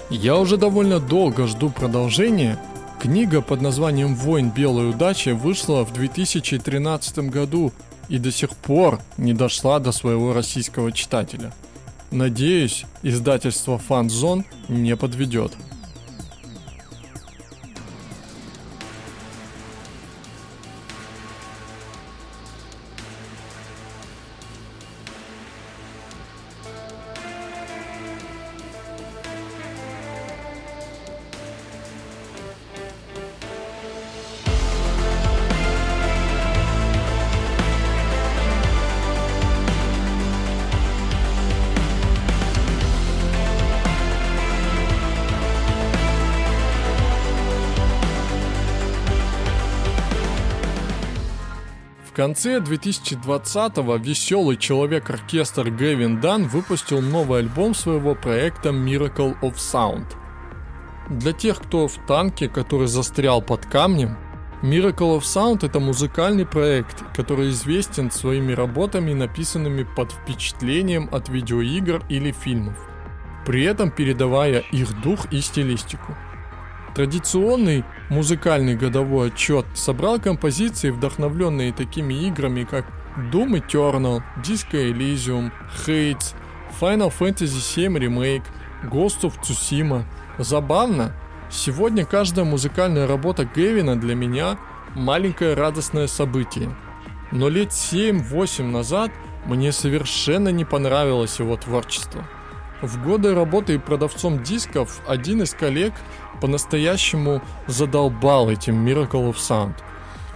Я 0.09 0.37
уже 0.37 0.57
довольно 0.57 0.99
долго 0.99 1.47
жду 1.47 1.69
продолжения, 1.69 2.59
Книга 2.99 3.41
под 3.41 3.61
названием 3.61 4.15
«Войн 4.15 4.49
белой 4.49 4.89
удачи» 4.89 5.29
вышла 5.29 5.85
в 5.85 5.93
2013 5.93 7.29
году 7.29 7.71
и 8.09 8.17
до 8.17 8.31
сих 8.31 8.51
пор 8.51 8.99
не 9.17 9.33
дошла 9.33 9.79
до 9.79 9.91
своего 9.91 10.33
российского 10.33 10.91
читателя. 10.91 11.53
Надеюсь, 12.11 12.85
издательство 13.03 13.77
«Фанзон» 13.77 14.45
не 14.69 14.95
подведет. 14.95 15.51
Конце 52.15 52.59
2020-го 52.59 53.97
веселый 53.97 54.55
человек-оркестр 54.55 55.69
Гэвин 55.69 56.21
Дан 56.21 56.47
выпустил 56.47 57.01
новый 57.01 57.39
альбом 57.39 57.75
своего 57.75 58.15
проекта 58.15 58.69
Miracle 58.69 59.37
of 59.41 59.55
Sound. 59.55 60.05
Для 61.09 61.33
тех, 61.33 61.61
кто 61.61 61.87
в 61.87 61.97
танке, 62.07 62.47
который 62.47 62.87
застрял 62.87 63.41
под 63.41 63.65
камнем, 63.65 64.17
Miracle 64.63 65.17
of 65.17 65.23
Sound 65.23 65.65
это 65.65 65.81
музыкальный 65.81 66.45
проект, 66.45 67.03
который 67.13 67.49
известен 67.49 68.09
своими 68.09 68.53
работами, 68.53 69.13
написанными 69.13 69.83
под 69.83 70.13
впечатлением 70.13 71.09
от 71.11 71.27
видеоигр 71.27 72.03
или 72.07 72.31
фильмов, 72.31 72.77
при 73.45 73.65
этом 73.65 73.91
передавая 73.91 74.59
их 74.71 75.01
дух 75.01 75.31
и 75.31 75.41
стилистику. 75.41 76.15
Традиционный 76.95 77.83
музыкальный 78.09 78.75
годовой 78.75 79.27
отчет 79.27 79.65
собрал 79.73 80.19
композиции, 80.19 80.89
вдохновленные 80.89 81.73
такими 81.73 82.13
играми, 82.27 82.63
как 82.63 82.85
Doom 83.31 83.65
Eternal, 83.65 84.21
Disco 84.43 84.73
Elysium, 84.73 85.51
Hades, 85.85 86.35
Final 86.79 87.13
Fantasy 87.17 87.87
VII 87.87 87.97
Remake, 87.97 88.43
Ghost 88.83 89.21
of 89.21 89.33
Tsushima. 89.41 90.03
Забавно, 90.37 91.13
сегодня 91.49 92.05
каждая 92.05 92.45
музыкальная 92.45 93.07
работа 93.07 93.45
Гевина 93.45 93.95
для 93.95 94.15
меня 94.15 94.57
маленькое 94.95 95.53
радостное 95.53 96.07
событие. 96.07 96.75
Но 97.31 97.49
лет 97.49 97.69
7-8 97.69 98.63
назад 98.63 99.11
мне 99.45 99.71
совершенно 99.71 100.49
не 100.49 100.65
понравилось 100.65 101.39
его 101.39 101.55
творчество. 101.55 102.25
В 102.85 103.03
годы 103.03 103.33
работы 103.33 103.79
продавцом 103.79 104.43
дисков 104.43 105.01
один 105.07 105.41
из 105.41 105.55
коллег 105.55 105.91
по-настоящему 106.39 107.41
задолбал 107.65 108.47
этим 108.51 108.85
Miracle 108.85 109.27
of 109.31 109.37
Sound. 109.37 109.73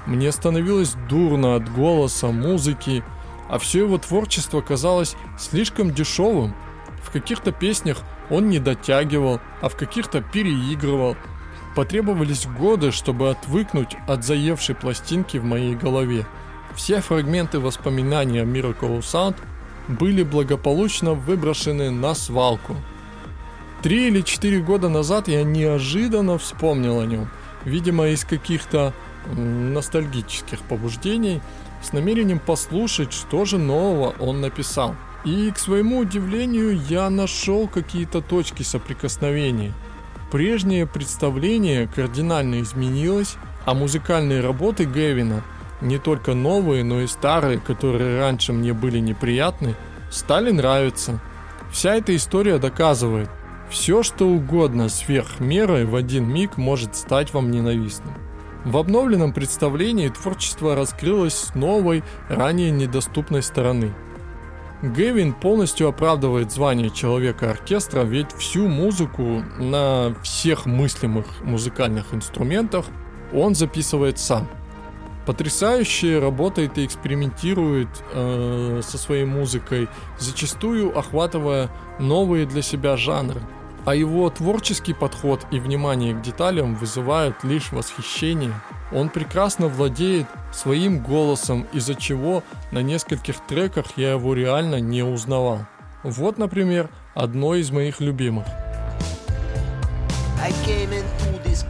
Мне 0.07 0.31
становилось 0.31 0.95
дурно 1.07 1.55
от 1.55 1.71
голоса, 1.71 2.29
музыки, 2.29 3.03
а 3.49 3.59
все 3.59 3.81
его 3.83 3.99
творчество 3.99 4.61
казалось 4.61 5.15
слишком 5.37 5.93
дешевым. 5.93 6.55
В 7.03 7.11
каких-то 7.11 7.51
песнях 7.51 7.99
он 8.31 8.49
не 8.49 8.57
дотягивал, 8.57 9.39
а 9.61 9.69
в 9.69 9.75
каких-то 9.75 10.21
переигрывал. 10.21 11.15
Потребовались 11.75 12.47
годы, 12.47 12.91
чтобы 12.91 13.29
отвыкнуть 13.29 13.95
от 14.07 14.25
заевшей 14.25 14.73
пластинки 14.73 15.37
в 15.37 15.43
моей 15.43 15.75
голове. 15.75 16.25
Все 16.75 16.99
фрагменты 16.99 17.59
воспоминаний 17.59 18.39
о 18.39 18.45
Miracle 18.45 19.01
Sound 19.01 19.35
были 19.89 20.23
благополучно 20.23 21.13
выброшены 21.13 21.91
на 21.91 22.15
свалку– 22.15 22.75
Три 23.81 24.07
или 24.07 24.21
четыре 24.21 24.59
года 24.59 24.89
назад 24.89 25.29
я 25.29 25.43
неожиданно 25.43 26.37
вспомнил 26.37 26.99
о 26.99 27.05
нем, 27.05 27.29
видимо 27.63 28.09
из 28.09 28.25
каких-то 28.25 28.93
ностальгических 29.37 30.59
побуждений, 30.59 31.41
с 31.81 31.93
намерением 31.93 32.39
послушать, 32.39 33.13
что 33.13 33.45
же 33.45 33.57
нового 33.57 34.15
он 34.19 34.41
написал. 34.41 34.97
И, 35.23 35.49
к 35.51 35.57
своему 35.57 35.99
удивлению, 35.99 36.77
я 36.89 37.09
нашел 37.09 37.69
какие-то 37.69 38.21
точки 38.21 38.63
соприкосновения. 38.63 39.71
Прежнее 40.29 40.85
представление 40.85 41.87
кардинально 41.87 42.61
изменилось, 42.61 43.35
а 43.65 43.73
музыкальные 43.73 44.41
работы 44.41 44.83
Гевина, 44.83 45.41
не 45.81 45.97
только 45.97 46.33
новые, 46.33 46.83
но 46.83 47.01
и 47.01 47.07
старые, 47.07 47.59
которые 47.59 48.19
раньше 48.19 48.53
мне 48.53 48.73
были 48.73 48.99
неприятны, 48.99 49.75
стали 50.11 50.51
нравиться. 50.51 51.19
Вся 51.71 51.95
эта 51.95 52.15
история 52.15 52.57
доказывает, 52.57 53.29
все, 53.69 54.01
что 54.01 54.27
угодно 54.27 54.89
сверх 54.89 55.39
меры 55.39 55.85
в 55.85 55.95
один 55.95 56.27
миг 56.27 56.57
может 56.57 56.95
стать 56.95 57.33
вам 57.33 57.51
ненавистным. 57.51 58.15
В 58.65 58.77
обновленном 58.77 59.31
представлении 59.31 60.09
творчество 60.09 60.75
раскрылось 60.75 61.35
с 61.35 61.55
новой, 61.55 62.03
ранее 62.27 62.71
недоступной 62.71 63.41
стороны. 63.41 63.93
Гэвин 64.81 65.33
полностью 65.33 65.87
оправдывает 65.87 66.51
звание 66.51 66.89
человека-оркестра, 66.89 68.01
ведь 68.01 68.31
всю 68.31 68.67
музыку 68.67 69.43
на 69.57 70.15
всех 70.23 70.65
мыслимых 70.65 71.25
музыкальных 71.41 72.13
инструментах 72.13 72.85
он 73.33 73.55
записывает 73.55 74.19
сам. 74.19 74.47
Потрясающе 75.29 76.17
работает 76.17 76.79
и 76.79 76.85
экспериментирует 76.85 77.87
э, 78.13 78.81
со 78.83 78.97
своей 78.97 79.25
музыкой, 79.25 79.87
зачастую 80.17 80.97
охватывая 80.97 81.69
новые 81.99 82.47
для 82.47 82.63
себя 82.63 82.97
жанры– 82.97 83.39
а 83.85 83.95
его 83.95 84.29
творческий 84.29 84.93
подход 84.93 85.45
и 85.51 85.59
внимание 85.59 86.13
к 86.13 86.21
деталям 86.21 86.75
вызывают 86.75 87.43
лишь 87.43 87.71
восхищение. 87.71 88.53
Он 88.91 89.09
прекрасно 89.09 89.67
владеет 89.67 90.27
своим 90.51 90.99
голосом, 90.99 91.67
из-за 91.73 91.95
чего 91.95 92.43
на 92.71 92.81
нескольких 92.81 93.37
треках 93.47 93.85
я 93.95 94.11
его 94.11 94.33
реально 94.33 94.79
не 94.79 95.03
узнавал. 95.03 95.65
Вот, 96.03 96.37
например, 96.37 96.89
одно 97.13 97.55
из 97.55 97.71
моих 97.71 97.99
любимых. 97.99 98.45
I 100.41 100.51
came 100.65 100.91
into 100.91 101.43
this 101.43 101.63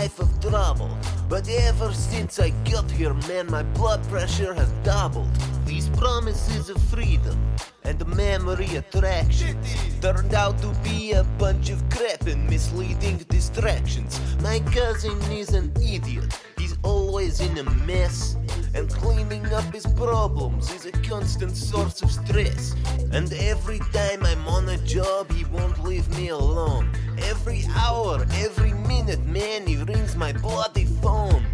life 0.00 0.20
of 0.20 0.30
trouble. 0.40 0.90
But 1.26 1.48
ever 1.48 1.90
since 1.94 2.38
I 2.38 2.50
got 2.70 2.90
here, 2.90 3.14
man, 3.30 3.46
my 3.50 3.62
blood 3.78 4.02
pressure 4.10 4.52
has 4.52 4.70
doubled. 4.84 5.34
These 5.64 5.88
promises 6.00 6.68
of 6.68 6.78
freedom 6.94 7.36
and 7.84 7.98
the 7.98 8.04
memory 8.04 8.70
attraction 8.76 9.56
turned 10.02 10.34
out 10.34 10.56
to 10.60 10.70
be 10.84 11.12
a 11.12 11.24
bunch 11.44 11.70
of 11.70 11.78
crap 11.88 12.26
and 12.32 12.42
misleading 12.50 13.18
distractions. 13.36 14.20
My 14.42 14.58
cousin 14.78 15.18
is 15.32 15.54
an 15.60 15.72
idiot. 15.80 16.30
He's 16.58 16.76
always 16.82 17.40
in 17.40 17.56
a 17.56 17.64
mess. 17.90 18.36
And 18.74 18.90
cleaning 18.90 19.46
up 19.52 19.72
his 19.72 19.86
problems 19.86 20.70
is 20.72 20.86
a 20.86 20.92
constant 20.92 21.56
source 21.56 22.02
of 22.02 22.10
stress. 22.10 22.74
And 23.12 23.32
every 23.34 23.78
time 23.92 24.24
I'm 24.24 24.46
on 24.46 24.68
a 24.68 24.78
job, 24.78 25.30
he 25.32 25.44
won't 25.46 25.82
leave 25.84 26.08
me 26.18 26.28
alone. 26.28 26.90
Every 27.18 27.64
hour, 27.74 28.26
every 28.34 28.72
minute, 28.72 29.24
man, 29.26 29.66
he 29.66 29.76
rings 29.76 30.16
my 30.16 30.32
bloody 30.32 30.84
phone. 31.02 31.44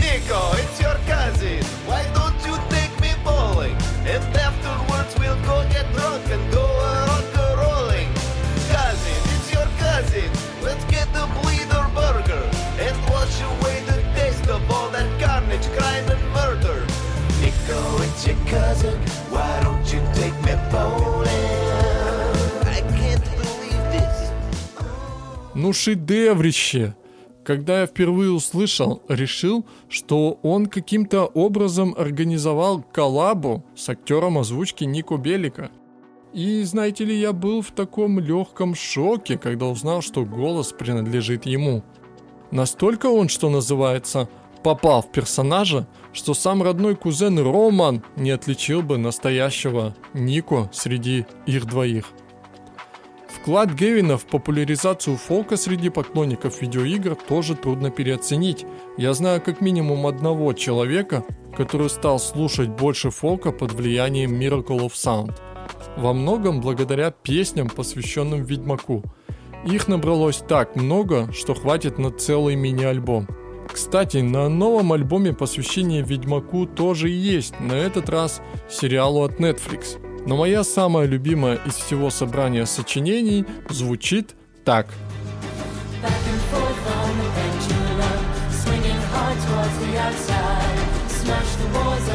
Nico, 0.00 0.50
it's 0.54 0.80
your 0.80 0.96
cousin. 1.06 1.62
Why 1.86 2.02
don't 2.14 2.38
you 2.46 2.56
take 2.70 2.94
me 3.00 3.12
bowling? 3.24 3.76
And 4.04 4.22
afterwards 4.36 5.14
we'll 5.18 5.40
go 5.42 5.66
get 5.70 5.86
drunk 5.94 6.24
Ну 25.62 25.72
шедеврище! 25.72 26.96
Когда 27.44 27.82
я 27.82 27.86
впервые 27.86 28.32
услышал, 28.32 29.00
решил, 29.08 29.64
что 29.88 30.40
он 30.42 30.66
каким-то 30.66 31.26
образом 31.26 31.94
организовал 31.96 32.82
коллабу 32.82 33.64
с 33.76 33.88
актером 33.88 34.38
озвучки 34.38 34.82
Нико 34.82 35.18
Белика. 35.18 35.70
И 36.32 36.64
знаете 36.64 37.04
ли, 37.04 37.14
я 37.16 37.32
был 37.32 37.62
в 37.62 37.70
таком 37.70 38.18
легком 38.18 38.74
шоке, 38.74 39.38
когда 39.38 39.66
узнал, 39.66 40.02
что 40.02 40.24
голос 40.24 40.72
принадлежит 40.72 41.46
ему. 41.46 41.84
Настолько 42.50 43.06
он, 43.06 43.28
что 43.28 43.48
называется, 43.48 44.28
попал 44.64 45.02
в 45.02 45.12
персонажа, 45.12 45.86
что 46.12 46.34
сам 46.34 46.64
родной 46.64 46.96
кузен 46.96 47.38
Роман 47.38 48.02
не 48.16 48.32
отличил 48.32 48.82
бы 48.82 48.98
настоящего 48.98 49.94
Нико 50.12 50.68
среди 50.72 51.24
их 51.46 51.66
двоих. 51.66 52.06
Вклад 53.42 53.74
Гевина 53.74 54.18
в 54.18 54.26
популяризацию 54.26 55.16
фолка 55.16 55.56
среди 55.56 55.90
поклонников 55.90 56.62
видеоигр 56.62 57.16
тоже 57.16 57.56
трудно 57.56 57.90
переоценить. 57.90 58.64
Я 58.96 59.14
знаю 59.14 59.42
как 59.42 59.60
минимум 59.60 60.06
одного 60.06 60.52
человека, 60.52 61.24
который 61.56 61.90
стал 61.90 62.20
слушать 62.20 62.68
больше 62.68 63.10
фолка 63.10 63.50
под 63.50 63.72
влиянием 63.72 64.40
Miracle 64.40 64.78
of 64.78 64.92
Sound. 64.92 65.40
Во 65.96 66.12
многом 66.12 66.60
благодаря 66.60 67.10
песням, 67.10 67.68
посвященным 67.68 68.44
Ведьмаку. 68.44 69.02
Их 69.66 69.88
набралось 69.88 70.36
так 70.36 70.76
много, 70.76 71.32
что 71.32 71.54
хватит 71.54 71.98
на 71.98 72.12
целый 72.12 72.54
мини-альбом. 72.54 73.26
Кстати, 73.66 74.18
на 74.18 74.48
новом 74.48 74.92
альбоме 74.92 75.32
посвящение 75.32 76.02
Ведьмаку 76.02 76.64
тоже 76.66 77.08
есть, 77.08 77.58
на 77.58 77.72
этот 77.72 78.08
раз 78.08 78.40
сериалу 78.70 79.24
от 79.24 79.40
Netflix– 79.40 79.98
но 80.26 80.36
моя 80.36 80.64
самая 80.64 81.06
любимая 81.06 81.58
из 81.66 81.74
всего 81.74 82.10
собрания 82.10 82.66
сочинений 82.66 83.44
звучит 83.68 84.34
так. 84.64 84.86
Smash 91.22 92.11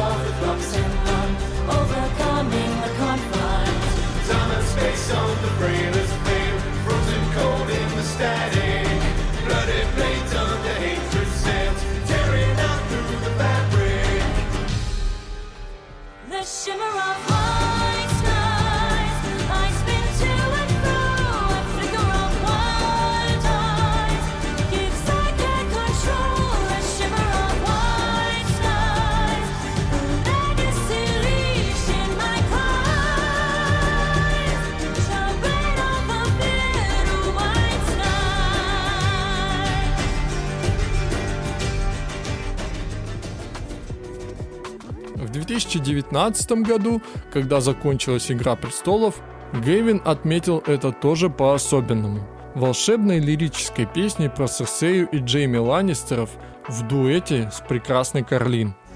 2019 45.76 46.50
году, 46.66 47.02
когда 47.32 47.60
закончилась 47.60 48.30
«Игра 48.30 48.56
престолов», 48.56 49.20
Гэвин 49.52 50.02
отметил 50.04 50.62
это 50.66 50.92
тоже 50.92 51.30
по-особенному. 51.30 52.26
Волшебной 52.54 53.18
лирической 53.18 53.86
песней 53.86 54.28
про 54.28 54.46
Серсею 54.46 55.08
и 55.10 55.18
Джейми 55.18 55.58
Ланнистеров 55.58 56.30
в 56.66 56.86
дуэте 56.86 57.50
с 57.52 57.60
прекрасной 57.60 58.24
Карлин– 58.24 58.74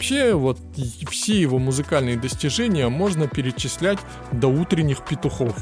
Вообще, 0.00 0.32
вот 0.32 0.56
все 1.10 1.38
его 1.38 1.58
музыкальные 1.58 2.16
достижения 2.16 2.88
можно 2.88 3.28
перечислять 3.28 3.98
до 4.32 4.48
утренних 4.48 5.04
петухов. 5.04 5.54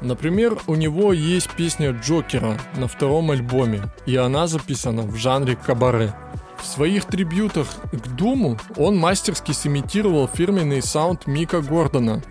Например, 0.00 0.56
у 0.66 0.74
него 0.74 1.12
есть 1.12 1.50
песня 1.50 1.90
Джокера 1.90 2.58
на 2.78 2.88
втором 2.88 3.30
альбоме, 3.30 3.82
и 4.06 4.16
она 4.16 4.46
записана 4.46 5.02
в 5.02 5.16
жанре 5.16 5.54
кабаре. 5.54 6.14
В 6.58 6.64
своих 6.64 7.04
трибютах 7.04 7.68
к 7.92 8.08
Думу 8.16 8.56
он 8.78 8.96
мастерски 8.96 9.52
сымитировал 9.52 10.28
фирменный 10.28 10.80
саунд 10.80 11.26
Мика 11.26 11.60
Гордона. 11.60 12.22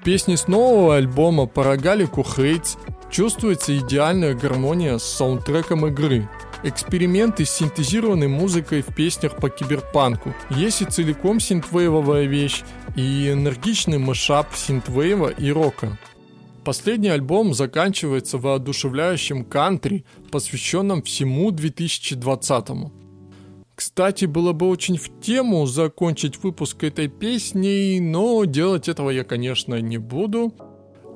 В 0.00 0.04
песне 0.04 0.38
с 0.38 0.48
нового 0.48 0.96
альбома 0.96 1.44
по 1.44 1.64
рогалику 1.64 2.24
Хейтс 2.24 2.76
чувствуется 3.10 3.76
идеальная 3.76 4.32
гармония 4.32 4.96
с 4.96 5.04
саундтреком 5.04 5.86
игры– 5.86 6.26
Эксперименты 6.62 7.44
с 7.44 7.50
синтезированной 7.50 8.28
музыкой 8.28 8.82
в 8.82 8.94
песнях 8.94 9.36
по 9.36 9.50
киберпанку. 9.50 10.34
Есть 10.50 10.82
и 10.82 10.86
целиком 10.86 11.38
синтвейвовая 11.38 12.24
вещь, 12.24 12.62
и 12.96 13.30
энергичный 13.30 13.98
мышап 13.98 14.54
синтвейва 14.54 15.28
и 15.28 15.50
рока. 15.52 15.98
Последний 16.64 17.10
альбом 17.10 17.54
заканчивается 17.54 18.38
воодушевляющим 18.38 19.44
кантри, 19.44 20.04
посвященным 20.32 21.02
всему 21.02 21.52
2020 21.52 22.70
-му. 22.70 22.90
Кстати, 23.76 24.24
было 24.24 24.52
бы 24.52 24.68
очень 24.68 24.96
в 24.96 25.20
тему 25.20 25.66
закончить 25.66 26.42
выпуск 26.42 26.82
этой 26.82 27.08
песней, 27.08 28.00
но 28.00 28.44
делать 28.46 28.88
этого 28.88 29.10
я, 29.10 29.22
конечно, 29.22 29.80
не 29.80 29.98
буду. 29.98 30.54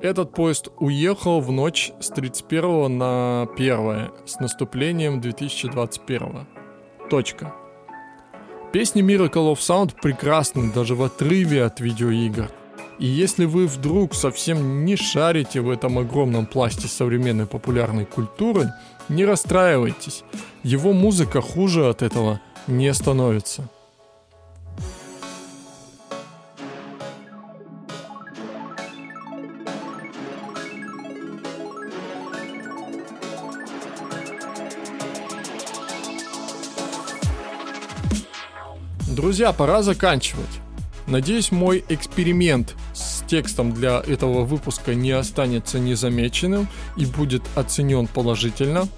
Этот 0.01 0.33
поезд 0.33 0.69
уехал 0.79 1.41
в 1.41 1.51
ночь 1.51 1.91
с 1.99 2.07
31 2.07 2.97
на 2.97 3.43
1 3.55 4.09
с 4.25 4.39
наступлением 4.39 5.21
2021. 5.21 6.47
Точка. 7.07 7.53
Песни 8.73 9.03
Miracle 9.03 9.53
of 9.53 9.57
Sound 9.57 9.93
прекрасны 10.01 10.71
даже 10.73 10.95
в 10.95 11.03
отрыве 11.03 11.63
от 11.63 11.79
видеоигр. 11.79 12.49
И 12.97 13.05
если 13.05 13.45
вы 13.45 13.67
вдруг 13.67 14.15
совсем 14.15 14.85
не 14.85 14.95
шарите 14.95 15.61
в 15.61 15.69
этом 15.69 15.99
огромном 15.99 16.47
пласте 16.47 16.87
современной 16.87 17.45
популярной 17.45 18.05
культуры, 18.05 18.73
не 19.07 19.23
расстраивайтесь. 19.23 20.23
Его 20.63 20.93
музыка 20.93 21.41
хуже 21.41 21.87
от 21.87 22.01
этого 22.01 22.41
не 22.65 22.91
становится. 22.91 23.69
Друзья, 39.31 39.53
пора 39.53 39.81
заканчивать. 39.81 40.59
Надеюсь, 41.07 41.53
мой 41.53 41.85
эксперимент 41.87 42.75
с 42.93 43.23
текстом 43.27 43.71
для 43.71 44.03
этого 44.05 44.43
выпуска 44.43 44.93
не 44.93 45.11
останется 45.11 45.79
незамеченным 45.79 46.67
и 46.97 47.05
будет 47.05 47.41
оценен 47.55 48.07
положительно. 48.07 48.89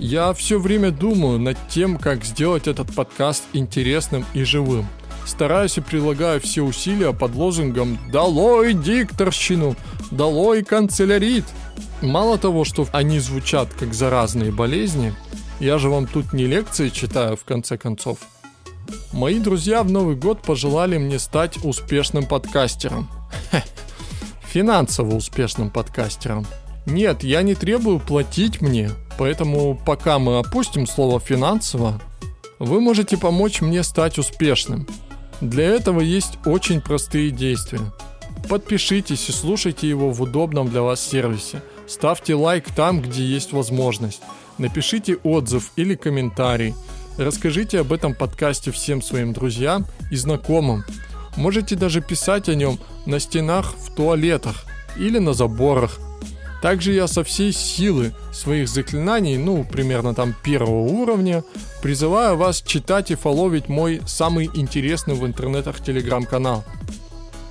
Я 0.00 0.32
все 0.32 0.58
время 0.58 0.90
думаю 0.90 1.38
над 1.38 1.56
тем, 1.68 1.98
как 1.98 2.24
сделать 2.24 2.66
этот 2.66 2.92
подкаст 2.96 3.44
интересным 3.52 4.24
и 4.34 4.42
живым. 4.42 4.88
Стараюсь 5.24 5.78
и 5.78 5.82
прилагаю 5.82 6.40
все 6.40 6.62
усилия 6.62 7.12
под 7.12 7.36
лозунгом 7.36 7.96
«Долой 8.10 8.74
дикторщину! 8.74 9.76
Долой 10.10 10.64
канцелярит!» 10.64 11.44
Мало 12.02 12.38
того, 12.38 12.64
что 12.64 12.88
они 12.90 13.20
звучат 13.20 13.68
как 13.78 13.94
заразные 13.94 14.50
болезни, 14.50 15.14
я 15.60 15.78
же 15.78 15.90
вам 15.90 16.08
тут 16.08 16.32
не 16.32 16.46
лекции 16.46 16.88
читаю 16.88 17.36
в 17.36 17.44
конце 17.44 17.78
концов– 17.78 18.18
Мои 19.12 19.38
друзья 19.38 19.82
в 19.82 19.90
Новый 19.90 20.14
год 20.14 20.42
пожелали 20.42 20.98
мне 20.98 21.18
стать 21.18 21.64
успешным 21.64 22.26
подкастером. 22.26 23.08
Финансово 24.42 25.14
успешным 25.14 25.70
подкастером. 25.70 26.46
Нет, 26.86 27.24
я 27.24 27.42
не 27.42 27.54
требую 27.54 27.98
платить 27.98 28.60
мне, 28.60 28.90
поэтому 29.18 29.80
пока 29.86 30.18
мы 30.18 30.38
опустим 30.38 30.86
слово 30.86 31.18
«финансово», 31.18 32.00
вы 32.58 32.80
можете 32.80 33.18
помочь 33.18 33.60
мне 33.60 33.82
стать 33.82 34.18
успешным. 34.18 34.86
Для 35.40 35.64
этого 35.64 36.00
есть 36.00 36.38
очень 36.46 36.80
простые 36.80 37.30
действия. 37.30 37.80
Подпишитесь 38.48 39.28
и 39.28 39.32
слушайте 39.32 39.88
его 39.88 40.10
в 40.10 40.22
удобном 40.22 40.68
для 40.68 40.82
вас 40.82 41.00
сервисе. 41.00 41.62
Ставьте 41.86 42.34
лайк 42.34 42.70
там, 42.74 43.02
где 43.02 43.24
есть 43.24 43.52
возможность. 43.52 44.22
Напишите 44.58 45.16
отзыв 45.16 45.72
или 45.76 45.94
комментарий– 45.96 46.74
Расскажите 47.18 47.80
об 47.80 47.92
этом 47.92 48.14
подкасте 48.14 48.70
всем 48.70 49.00
своим 49.00 49.32
друзьям 49.32 49.86
и 50.10 50.16
знакомым. 50.16 50.84
Можете 51.36 51.74
даже 51.74 52.00
писать 52.00 52.48
о 52.48 52.54
нем 52.54 52.78
на 53.06 53.20
стенах 53.20 53.74
в 53.74 53.94
туалетах 53.94 54.64
или 54.96 55.18
на 55.18 55.32
заборах. 55.32 55.98
Также 56.62 56.92
я 56.92 57.06
со 57.06 57.22
всей 57.24 57.52
силы 57.52 58.14
своих 58.32 58.68
заклинаний, 58.68 59.36
ну, 59.36 59.64
примерно 59.64 60.14
там 60.14 60.34
первого 60.42 60.80
уровня, 60.80 61.44
призываю 61.82 62.36
вас 62.36 62.62
читать 62.62 63.10
и 63.10 63.14
фоловить 63.14 63.68
мой 63.68 64.00
самый 64.06 64.50
интересный 64.54 65.14
в 65.14 65.24
интернетах 65.26 65.82
телеграм-канал. 65.82 66.64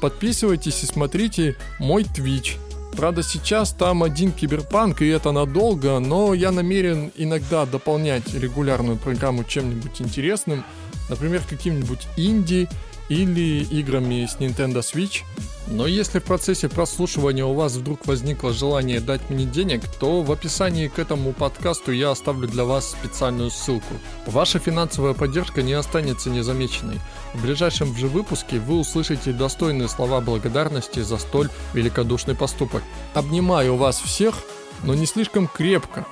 Подписывайтесь 0.02 0.84
и 0.84 0.88
смотрите 0.88 1.56
мой 1.80 2.04
Twitch– 2.04 2.58
Правда, 2.96 3.24
сейчас 3.24 3.72
там 3.74 4.04
один 4.04 4.32
киберпанк, 4.32 5.02
и 5.02 5.08
это 5.08 5.32
надолго, 5.32 6.00
но 6.00 6.34
я 6.34 6.52
намерен 6.52 7.12
иногда 7.16 7.66
дополнять 7.66 8.34
регулярную 8.34 8.98
программу 8.98 9.44
чем-нибудь 9.44 10.02
интересным, 10.02 10.64
например, 11.10 11.42
каким-нибудь 11.48 12.08
инди 12.16 12.70
или 13.10 13.64
играми 13.64 14.26
с 14.26 14.38
Nintendo 14.38 14.80
Switch. 14.80 15.24
Но 15.68 15.88
если 15.88 16.20
в 16.20 16.24
процессе 16.24 16.70
прослушивания 16.70 17.44
у 17.44 17.54
вас 17.54 17.74
вдруг 17.74 18.06
возникло 18.06 18.54
желание 18.54 19.00
дать 19.00 19.30
мне 19.30 19.46
денег, 19.46 19.82
то 20.00 20.22
в 20.22 20.32
описании 20.32 20.88
к 20.88 21.00
этому 21.00 21.34
подкасту 21.34 21.92
я 21.92 22.12
оставлю 22.12 22.48
для 22.48 22.66
вас 22.66 22.92
специальную 22.92 23.50
ссылку. 23.50 23.96
Ваша 24.28 24.60
финансовая 24.60 25.14
поддержка 25.14 25.64
не 25.64 25.74
останется 25.74 26.30
незамеченной. 26.30 27.00
В 27.34 27.42
ближайшем 27.42 27.96
же 27.96 28.08
выпуске 28.08 28.60
вы 28.60 28.80
услышите 28.80 29.32
достойные 29.32 29.88
слова 29.88 30.22
благодарности 30.22 31.00
за 31.00 31.18
столь 31.18 31.50
великодушный 31.74 32.36
поступок. 32.36 32.84
Обнимаю 33.16 33.76
вас 33.76 34.00
всех, 34.00 34.36
но 34.84 34.94
не 34.94 35.08
слишком 35.08 35.48
крепко. 35.48 36.06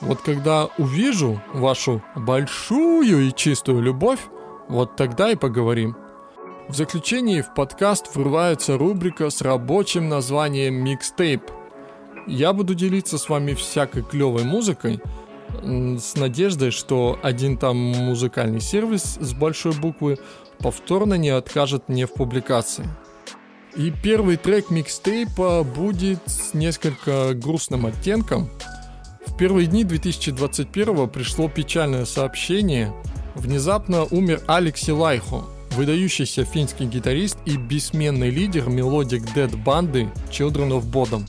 Вот 0.00 0.22
когда 0.22 0.66
увижу 0.78 1.42
вашу 1.52 2.02
большую 2.14 3.28
и 3.28 3.34
чистую 3.34 3.82
любовь, 3.82 4.20
вот 4.68 4.96
тогда 4.96 5.30
и 5.30 5.36
поговорим. 5.36 5.96
В 6.70 6.74
заключении 6.74 7.40
в 7.40 7.52
подкаст 7.52 8.14
врывается 8.14 8.78
рубрика 8.78 9.28
с 9.28 9.42
рабочим 9.42 10.08
названием 10.08 10.74
«Микстейп». 10.74 11.42
Я 12.28 12.52
буду 12.52 12.74
делиться 12.74 13.18
с 13.18 13.28
вами 13.28 13.54
всякой 13.54 14.04
клевой 14.04 14.44
музыкой, 14.44 15.00
с 15.62 16.14
надеждой, 16.14 16.70
что 16.70 17.18
один 17.22 17.56
там 17.56 17.76
музыкальный 17.76 18.60
сервис 18.60 19.18
с 19.20 19.32
большой 19.34 19.72
буквы 19.72 20.18
повторно 20.60 21.14
не 21.14 21.30
откажет 21.30 21.88
мне 21.88 22.06
в 22.06 22.14
публикации. 22.14 22.86
И 23.76 23.90
первый 23.90 24.36
трек 24.36 24.70
микстейпа 24.70 25.64
будет 25.64 26.20
с 26.26 26.54
несколько 26.54 27.34
грустным 27.34 27.86
оттенком– 27.86 28.48
первые 29.40 29.66
дни 29.66 29.84
2021 29.84 31.08
пришло 31.08 31.48
печальное 31.48 32.04
сообщение. 32.04 32.92
Внезапно 33.34 34.04
умер 34.04 34.42
Алекси 34.46 34.90
Лайхо, 34.90 35.44
выдающийся 35.70 36.44
финский 36.44 36.86
гитарист 36.86 37.38
и 37.46 37.56
бессменный 37.56 38.30
лидер 38.30 38.68
melodic 38.68 39.22
death 39.34 39.56
банды 39.56 40.10
Children 40.30 40.80
of 40.80 40.90
Bodom. 40.90 41.26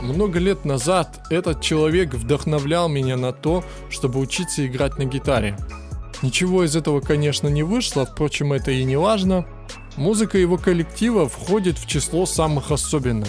Много 0.00 0.38
лет 0.38 0.64
назад 0.64 1.20
этот 1.30 1.60
человек 1.60 2.14
вдохновлял 2.14 2.88
меня 2.88 3.16
на 3.16 3.32
то, 3.32 3.64
чтобы 3.90 4.20
учиться 4.20 4.66
играть 4.66 4.98
на 4.98 5.04
гитаре. 5.04 5.56
Ничего 6.22 6.64
из 6.64 6.74
этого, 6.76 7.00
конечно, 7.00 7.48
не 7.48 7.62
вышло, 7.62 8.04
впрочем, 8.04 8.52
это 8.52 8.70
и 8.70 8.84
не 8.84 8.96
важно. 8.96 9.46
Музыка 9.96 10.38
его 10.38 10.56
коллектива 10.56 11.28
входит 11.28 11.78
в 11.78 11.86
число 11.86 12.26
самых 12.26 12.70
особенных. 12.70 13.28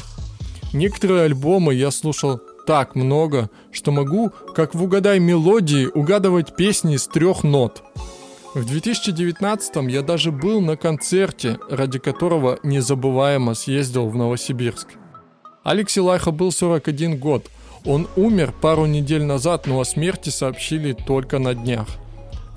Некоторые 0.74 1.24
альбомы 1.24 1.74
я 1.74 1.92
слушал 1.92 2.40
так 2.68 2.96
много, 2.96 3.50
что 3.72 3.92
могу, 3.92 4.32
как 4.56 4.76
в 4.76 4.84
«Угадай 4.84 5.20
мелодии», 5.20 5.88
угадывать 5.88 6.56
песни 6.56 6.98
с 6.98 7.08
трех 7.08 7.44
нот. 7.44 7.82
В 8.60 8.66
2019 8.66 9.90
я 9.90 10.02
даже 10.02 10.34
был 10.34 10.60
на 10.60 10.76
концерте, 10.76 11.58
ради 11.70 11.98
которого 11.98 12.60
незабываемо 12.62 13.54
съездил 13.54 14.10
в 14.10 14.18
Новосибирск. 14.18 14.90
Алекси 15.64 16.00
Лайха 16.00 16.32
был 16.32 16.52
41 16.52 17.18
год. 17.18 17.50
Он 17.86 18.10
умер 18.18 18.54
пару 18.62 18.86
недель 18.86 19.24
назад, 19.24 19.66
но 19.66 19.80
о 19.80 19.86
смерти 19.86 20.28
сообщили 20.28 20.92
только 20.92 21.40
на 21.40 21.54
днях. 21.54 21.88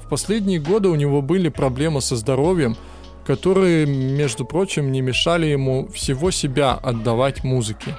В 0.05 0.09
последние 0.09 0.59
годы 0.59 0.89
у 0.89 0.97
него 0.97 1.23
были 1.23 1.49
проблемы 1.49 2.01
со 2.01 2.17
здоровьем, 2.17 2.77
которые, 3.25 3.87
между 3.87 4.45
прочим, 4.45 4.91
не 4.91 5.03
мешали 5.03 5.47
ему 5.47 5.87
всего 5.87 6.33
себя 6.33 6.73
отдавать 6.73 7.45
музыке. 7.45 7.97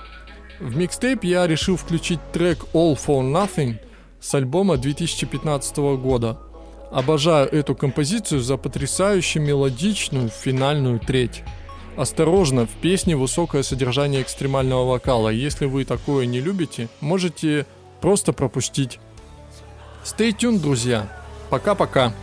В 0.59 0.75
микстейп 0.75 1.23
я 1.23 1.47
решил 1.47 1.77
включить 1.77 2.19
трек 2.33 2.65
All 2.73 2.97
for 2.97 3.21
Nothing 3.21 3.77
с 4.19 4.35
альбома 4.35 4.75
2015 4.75 5.77
года. 6.01 6.37
Обожаю 6.93 7.51
эту 7.51 7.73
композицию 7.73 8.41
за 8.41 8.55
потрясающе 8.55 9.39
мелодичную 9.39 10.29
финальную 10.29 10.99
треть. 10.99 11.43
Осторожно, 11.97 12.67
в 12.67 12.69
песне 12.81 13.15
высокое 13.15 13.63
содержание 13.63 14.21
экстремального 14.21 14.85
вокала. 14.85 15.29
Если 15.29 15.65
вы 15.65 15.85
такое 15.85 16.27
не 16.27 16.39
любите, 16.39 16.89
можете 17.01 17.65
просто 17.99 18.31
пропустить. 18.31 18.99
Stay 20.03 20.37
tuned, 20.37 20.59
друзья. 20.59 21.09
Пока-пока. 21.49 22.13